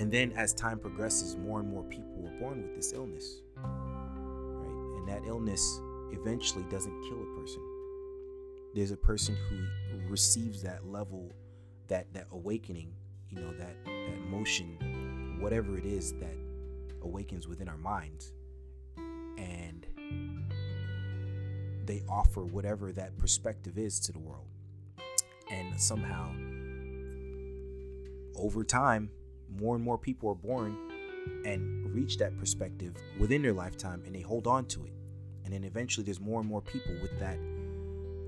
And 0.00 0.10
then 0.10 0.32
as 0.32 0.52
time 0.52 0.80
progresses, 0.80 1.36
more 1.36 1.60
and 1.60 1.70
more 1.70 1.84
people 1.84 2.16
were 2.16 2.36
born 2.40 2.62
with 2.62 2.74
this 2.74 2.92
illness. 2.92 3.42
Right? 3.56 4.98
And 4.98 5.08
that 5.08 5.22
illness 5.24 5.80
eventually 6.10 6.64
doesn't 6.64 7.00
kill 7.02 7.22
a 7.22 7.40
person. 7.40 7.62
There's 8.74 8.90
a 8.90 8.96
person 8.96 9.36
who 9.48 10.00
receives 10.10 10.60
that 10.62 10.84
level, 10.84 11.30
that 11.86 12.12
that 12.12 12.26
awakening, 12.32 12.92
you 13.30 13.40
know, 13.40 13.52
that 13.52 13.76
that 13.84 14.20
motion 14.28 15.38
whatever 15.38 15.78
it 15.78 15.84
is 15.84 16.14
that 16.14 16.34
awakens 17.02 17.46
within 17.46 17.68
our 17.68 17.76
minds 17.76 18.32
and 19.38 19.86
they 21.84 22.02
offer 22.08 22.44
whatever 22.44 22.90
that 22.90 23.16
perspective 23.16 23.78
is 23.78 24.00
to 24.00 24.10
the 24.10 24.18
world 24.18 24.48
and 25.50 25.80
somehow 25.80 26.30
over 28.38 28.64
time 28.64 29.10
more 29.50 29.74
and 29.74 29.84
more 29.84 29.98
people 29.98 30.28
are 30.30 30.34
born 30.34 30.76
and 31.44 31.94
reach 31.94 32.18
that 32.18 32.36
perspective 32.38 32.94
within 33.18 33.42
their 33.42 33.52
lifetime 33.52 34.02
and 34.06 34.14
they 34.14 34.20
hold 34.20 34.46
on 34.46 34.64
to 34.66 34.84
it 34.84 34.92
and 35.44 35.52
then 35.52 35.64
eventually 35.64 36.04
there's 36.04 36.20
more 36.20 36.40
and 36.40 36.48
more 36.48 36.62
people 36.62 36.94
with 37.00 37.18
that 37.18 37.38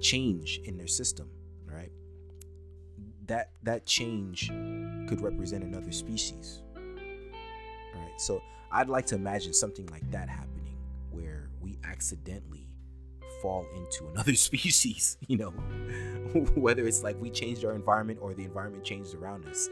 change 0.01 0.61
in 0.65 0.77
their 0.77 0.87
system 0.87 1.31
right 1.67 1.93
that 3.27 3.51
that 3.63 3.87
change 3.87 4.49
could 5.09 5.21
represent 5.21 5.63
another 5.63 5.93
species 5.93 6.63
All 6.77 8.01
right. 8.01 8.21
so 8.21 8.43
I'd 8.73 8.89
like 8.89 9.07
to 9.07 9.15
imagine 9.17 9.53
something 9.53 9.87
like 9.87 10.09
that 10.11 10.29
happening 10.29 10.77
where 11.11 11.51
we 11.61 11.79
accidentally 11.85 12.69
fall 13.43 13.67
into 13.75 14.07
another 14.09 14.35
species, 14.37 15.19
you 15.27 15.37
know, 15.37 15.51
whether 16.55 16.87
it's 16.87 17.03
like 17.03 17.21
we 17.21 17.31
changed 17.31 17.65
our 17.65 17.75
environment 17.75 18.19
or 18.23 18.35
the 18.35 18.45
environment 18.45 18.85
changed 18.85 19.15
around 19.15 19.47
us. 19.47 19.69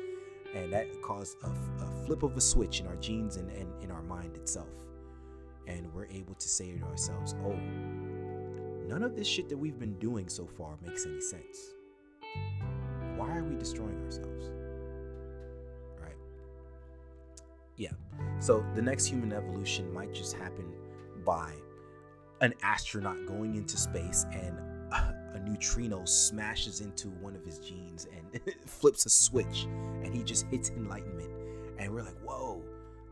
And 0.55 0.73
that 0.73 0.87
caused 1.03 1.37
a, 1.43 1.49
a 1.85 2.07
flip 2.07 2.23
of 2.23 2.37
a 2.37 2.41
switch 2.41 2.81
in 2.81 2.87
our 2.87 2.97
genes 2.97 3.37
and, 3.37 3.51
and 3.51 3.71
in 3.83 3.91
our 3.91 4.03
mind 4.03 4.37
itself. 4.37 4.69
And 5.67 5.93
we're 5.93 6.07
able 6.07 6.35
to 6.35 6.49
say 6.49 6.73
to 6.73 6.85
ourselves, 6.85 7.35
oh, 7.45 7.55
none 8.87 9.03
of 9.03 9.15
this 9.15 9.27
shit 9.27 9.49
that 9.51 9.57
we've 9.59 9.79
been 9.79 9.99
doing 9.99 10.29
so 10.29 10.47
far 10.47 10.79
makes 10.85 11.05
any 11.05 11.21
sense. 11.21 11.75
Why 13.17 13.37
are 13.37 13.45
we 13.45 13.57
destroying 13.57 14.03
ourselves? 14.05 14.51
Right? 16.01 16.17
Yeah. 17.77 17.93
So 18.41 18.65
the 18.75 18.83
next 18.83 19.07
human 19.07 19.33
evolution 19.33 19.93
might 19.93 20.15
just 20.15 20.35
happen 20.35 20.73
by 21.25 21.53
an 22.41 22.55
astronaut 22.63 23.27
going 23.27 23.57
into 23.57 23.77
space 23.77 24.25
and 24.33 24.57
a 25.35 25.39
neutrino 25.41 26.05
smashes 26.05 26.81
into 26.81 27.09
one 27.09 27.35
of 27.35 27.45
his 27.45 27.59
genes 27.59 28.07
and 28.17 28.41
flips 28.67 29.07
a 29.07 29.11
switch 29.11 29.65
and 30.03 30.15
he 30.15 30.23
just 30.23 30.47
hits 30.47 30.71
enlightenment. 30.71 31.31
And 31.79 31.93
we're 31.93 32.03
like, 32.03 32.19
whoa, 32.25 32.63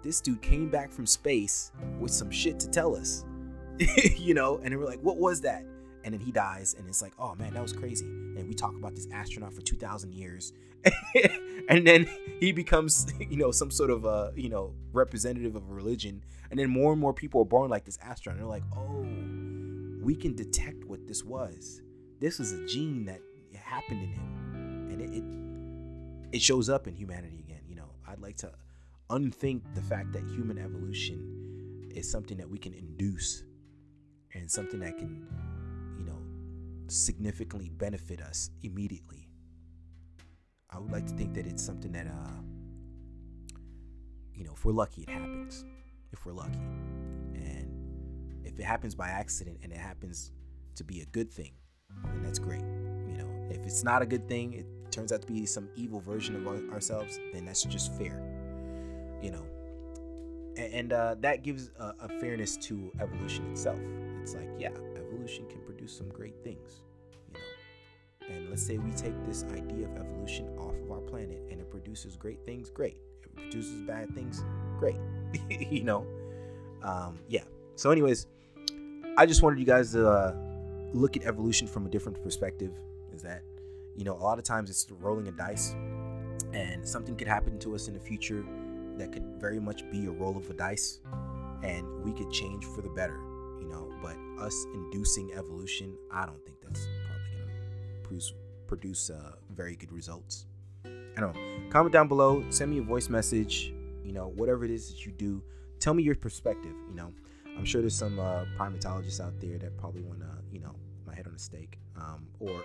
this 0.02 0.20
dude 0.20 0.42
came 0.42 0.70
back 0.70 0.92
from 0.92 1.07
space 1.07 1.72
with 1.98 2.11
some 2.11 2.31
shit 2.31 2.59
to 2.61 2.68
tell 2.68 2.96
us. 2.96 3.24
you 4.16 4.35
know, 4.35 4.59
and 4.62 4.76
we're 4.76 4.87
like, 4.87 5.00
what 5.00 5.18
was 5.18 5.40
that? 5.42 5.64
and 6.07 6.14
then 6.14 6.20
he 6.20 6.31
dies 6.31 6.74
and 6.79 6.88
it's 6.88 7.02
like 7.02 7.12
oh 7.18 7.35
man 7.35 7.52
that 7.52 7.61
was 7.61 7.72
crazy 7.72 8.07
and 8.07 8.48
we 8.48 8.55
talk 8.55 8.74
about 8.76 8.94
this 8.94 9.09
astronaut 9.12 9.52
for 9.52 9.61
2000 9.61 10.14
years 10.14 10.52
and 11.68 11.85
then 11.87 12.09
he 12.38 12.52
becomes 12.52 13.12
you 13.29 13.37
know 13.37 13.50
some 13.50 13.70
sort 13.70 13.90
of 13.90 14.05
a 14.05 14.33
you 14.37 14.48
know 14.48 14.72
representative 14.92 15.57
of 15.57 15.68
a 15.68 15.72
religion 15.72 16.24
and 16.50 16.59
then 16.59 16.70
more 16.70 16.92
and 16.92 17.00
more 17.00 17.12
people 17.12 17.42
are 17.42 17.46
born 17.46 17.68
like 17.68 17.85
this 17.85 17.98
astronaut 18.02 18.38
and 18.38 18.46
they're 18.46 18.50
like 18.50 18.62
oh 18.76 19.05
we 20.00 20.14
can 20.14 20.35
detect 20.35 20.85
what 20.85 21.05
this 21.09 21.24
was 21.24 21.83
this 22.20 22.40
is 22.40 22.52
a 22.52 22.66
gene 22.66 23.05
that 23.07 23.20
happened 23.55 24.02
in 24.02 24.11
him, 24.11 24.88
and 24.90 25.00
it, 25.00 25.11
it 25.11 26.37
it 26.37 26.42
shows 26.42 26.68
up 26.68 26.87
in 26.87 26.94
humanity 26.94 27.40
again. 27.40 27.62
You 27.68 27.76
know, 27.76 27.90
I'd 28.07 28.20
like 28.20 28.37
to 28.38 28.52
unthink 29.11 29.62
the 29.74 29.83
fact 29.83 30.12
that 30.12 30.22
human 30.24 30.59
evolution 30.59 31.90
is 31.94 32.11
something 32.11 32.37
that 32.37 32.48
we 32.48 32.59
can 32.59 32.74
induce 32.74 33.44
and 34.35 34.50
something 34.50 34.81
that 34.81 34.98
can, 34.98 35.26
you 35.98 36.05
know, 36.05 36.18
significantly 36.88 37.70
benefit 37.70 38.20
us 38.20 38.50
immediately. 38.62 39.29
I 40.70 40.79
would 40.79 40.90
like 40.90 41.07
to 41.07 41.14
think 41.14 41.35
that 41.35 41.46
it's 41.46 41.64
something 41.64 41.92
that, 41.92 42.07
uh, 42.07 42.40
you 44.35 44.44
know, 44.44 44.52
if 44.55 44.64
we're 44.64 44.72
lucky, 44.72 45.02
it 45.02 45.11
happens. 45.11 45.64
If 46.12 46.26
we're 46.26 46.33
lucky, 46.33 46.59
and 47.35 48.44
if 48.44 48.59
it 48.59 48.64
happens 48.64 48.94
by 48.94 49.09
accident 49.09 49.59
and 49.62 49.72
it 49.72 49.79
happens 49.79 50.33
to 50.74 50.85
be 50.85 51.00
a 51.00 51.07
good 51.07 51.31
thing, 51.33 51.52
then 52.04 52.22
that's 52.22 52.38
great. 52.38 52.62
You 53.09 53.18
know, 53.18 53.28
if 53.50 53.64
it's 53.66 53.85
not 53.85 54.02
a 54.02 54.06
good 54.06 54.28
thing, 54.28 54.54
it 54.54 54.66
turns 54.90 55.12
out 55.12 55.20
to 55.22 55.26
be 55.26 55.46
some 55.46 55.68
evil 55.76 56.00
version 56.00 56.37
of 56.37 56.46
ourselves, 56.72 57.18
then 57.32 57.44
that's 57.44 57.62
just 57.64 57.92
fair. 57.94 58.22
You 59.22 59.32
know, 59.32 59.46
and, 60.56 60.72
and 60.72 60.92
uh, 60.92 61.16
that 61.20 61.42
gives 61.42 61.70
a, 61.78 61.94
a 62.00 62.09
fairness 62.20 62.56
to 62.59 62.92
evolution 63.00 63.50
itself. 63.50 63.78
It's 64.22 64.35
like, 64.35 64.48
yeah, 64.59 64.70
evolution 64.96 65.46
can 65.48 65.61
produce 65.61 65.96
some 65.96 66.09
great 66.09 66.35
things. 66.42 66.82
You 67.28 67.35
know, 67.35 68.35
and 68.35 68.50
let's 68.50 68.62
say 68.62 68.78
we 68.78 68.90
take 68.92 69.14
this 69.26 69.44
idea 69.44 69.87
of 69.87 69.96
evolution 69.96 70.48
off 70.59 70.74
of 70.74 70.90
our 70.90 71.00
planet 71.00 71.40
and 71.50 71.61
it 71.61 71.70
produces 71.70 72.16
great 72.16 72.44
things, 72.44 72.70
great. 72.70 72.96
If 73.20 73.26
it 73.26 73.37
produces 73.37 73.82
bad 73.82 74.14
things, 74.14 74.44
great. 74.78 74.96
you 75.50 75.85
know, 75.85 76.06
um, 76.82 77.18
yeah. 77.28 77.44
So, 77.76 77.90
anyways, 77.90 78.26
I 79.16 79.26
just 79.26 79.42
wanted 79.42 79.59
you 79.59 79.66
guys 79.66 79.92
to 79.92 80.09
uh, 80.09 80.35
look 80.96 81.16
at 81.16 81.24
evolution 81.24 81.66
from 81.66 81.87
a 81.87 81.88
different 81.88 82.22
perspective. 82.22 82.72
Is 83.12 83.22
that 83.22 83.42
you 83.94 84.04
know 84.04 84.14
a 84.14 84.24
lot 84.24 84.38
of 84.38 84.44
times 84.44 84.70
it's 84.70 84.90
rolling 84.90 85.28
a 85.28 85.32
dice, 85.32 85.74
and 86.52 86.87
something 86.87 87.16
could 87.16 87.28
happen 87.28 87.59
to 87.61 87.74
us 87.74 87.88
in 87.88 87.94
the 87.94 88.00
future 88.00 88.44
that 88.98 89.12
could 89.12 89.24
very 89.38 89.61
much 89.61 89.88
be 89.90 90.06
a 90.06 90.11
roll 90.11 90.37
of 90.37 90.48
a 90.50 90.54
dice, 90.54 91.00
and 91.62 91.87
we 92.02 92.12
could 92.12 92.30
change 92.30 92.64
for 92.64 92.82
the 92.82 92.90
better. 92.90 93.18
You 93.61 93.68
know, 93.68 93.92
but 94.02 94.16
us 94.42 94.66
inducing 94.74 95.32
evolution, 95.35 95.96
I 96.11 96.26
don't 96.26 96.44
think 96.44 96.61
that's 96.61 96.87
probably 97.06 97.40
gonna 97.40 98.02
produce 98.02 98.32
produce 98.66 99.11
uh, 99.11 99.32
very 99.50 99.76
good 99.76 99.92
results. 99.92 100.46
I 100.85 101.20
don't 101.20 101.35
know. 101.35 101.68
Comment 101.70 101.92
down 101.92 102.09
below. 102.09 102.44
Send 102.50 102.70
me 102.70 102.78
a 102.78 102.82
voice 102.82 103.09
message. 103.09 103.72
You 104.04 104.12
know, 104.12 104.32
whatever 104.37 104.64
it 104.64 104.70
is 104.70 104.88
that 104.90 105.06
you 105.06 105.12
do, 105.12 105.42
tell 105.80 105.94
me 105.94 106.02
your 106.02 106.14
perspective. 106.14 106.74
You 106.88 106.94
know, 106.94 107.12
I'm 107.56 107.64
sure 107.64 107.80
there's 107.80 107.96
some 107.96 108.18
uh, 108.18 108.44
primatologists 108.59 109.20
out 109.20 109.38
there 109.40 109.59
that 109.59 109.76
probably 109.78 110.02
want 110.02 110.20
to, 110.20 110.28
you 110.52 110.61
know, 110.61 110.74
head 111.16 111.26
on 111.26 111.35
a 111.35 111.38
stake, 111.38 111.79
um, 111.96 112.26
or 112.38 112.62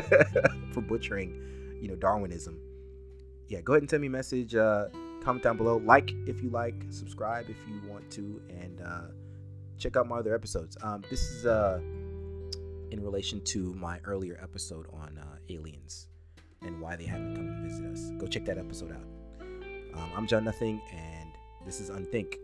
for 0.72 0.80
butchering, 0.80 1.78
you 1.80 1.88
know, 1.88 1.96
Darwinism. 1.96 2.58
Yeah, 3.48 3.60
go 3.60 3.72
ahead 3.72 3.82
and 3.82 3.90
send 3.90 4.00
me 4.02 4.06
a 4.06 4.10
message. 4.10 4.54
Uh, 4.54 4.86
comment 5.22 5.42
down 5.42 5.56
below. 5.56 5.78
Like 5.78 6.12
if 6.26 6.42
you 6.42 6.50
like. 6.50 6.74
Subscribe 6.90 7.46
if 7.48 7.56
you 7.68 7.80
want 7.90 8.10
to, 8.12 8.40
and 8.50 8.80
uh, 8.80 9.08
check 9.78 9.96
out 9.96 10.06
my 10.08 10.18
other 10.18 10.34
episodes. 10.34 10.76
Um, 10.82 11.02
this 11.10 11.30
is 11.30 11.46
uh, 11.46 11.80
in 12.90 13.00
relation 13.02 13.40
to 13.44 13.74
my 13.74 13.98
earlier 14.04 14.38
episode 14.42 14.86
on 14.92 15.18
uh, 15.18 15.36
aliens 15.48 16.08
and 16.62 16.80
why 16.80 16.96
they 16.96 17.04
haven't 17.04 17.34
come 17.36 17.46
to 17.48 17.68
visit 17.68 17.86
us. 17.86 18.10
Go 18.18 18.26
check 18.26 18.44
that 18.46 18.58
episode 18.58 18.92
out. 18.92 19.04
Um, 19.94 20.10
I'm 20.16 20.26
Jon 20.26 20.44
Nothing, 20.44 20.80
and 20.92 21.30
this 21.64 21.80
is 21.80 21.90
Unthink. 21.90 22.38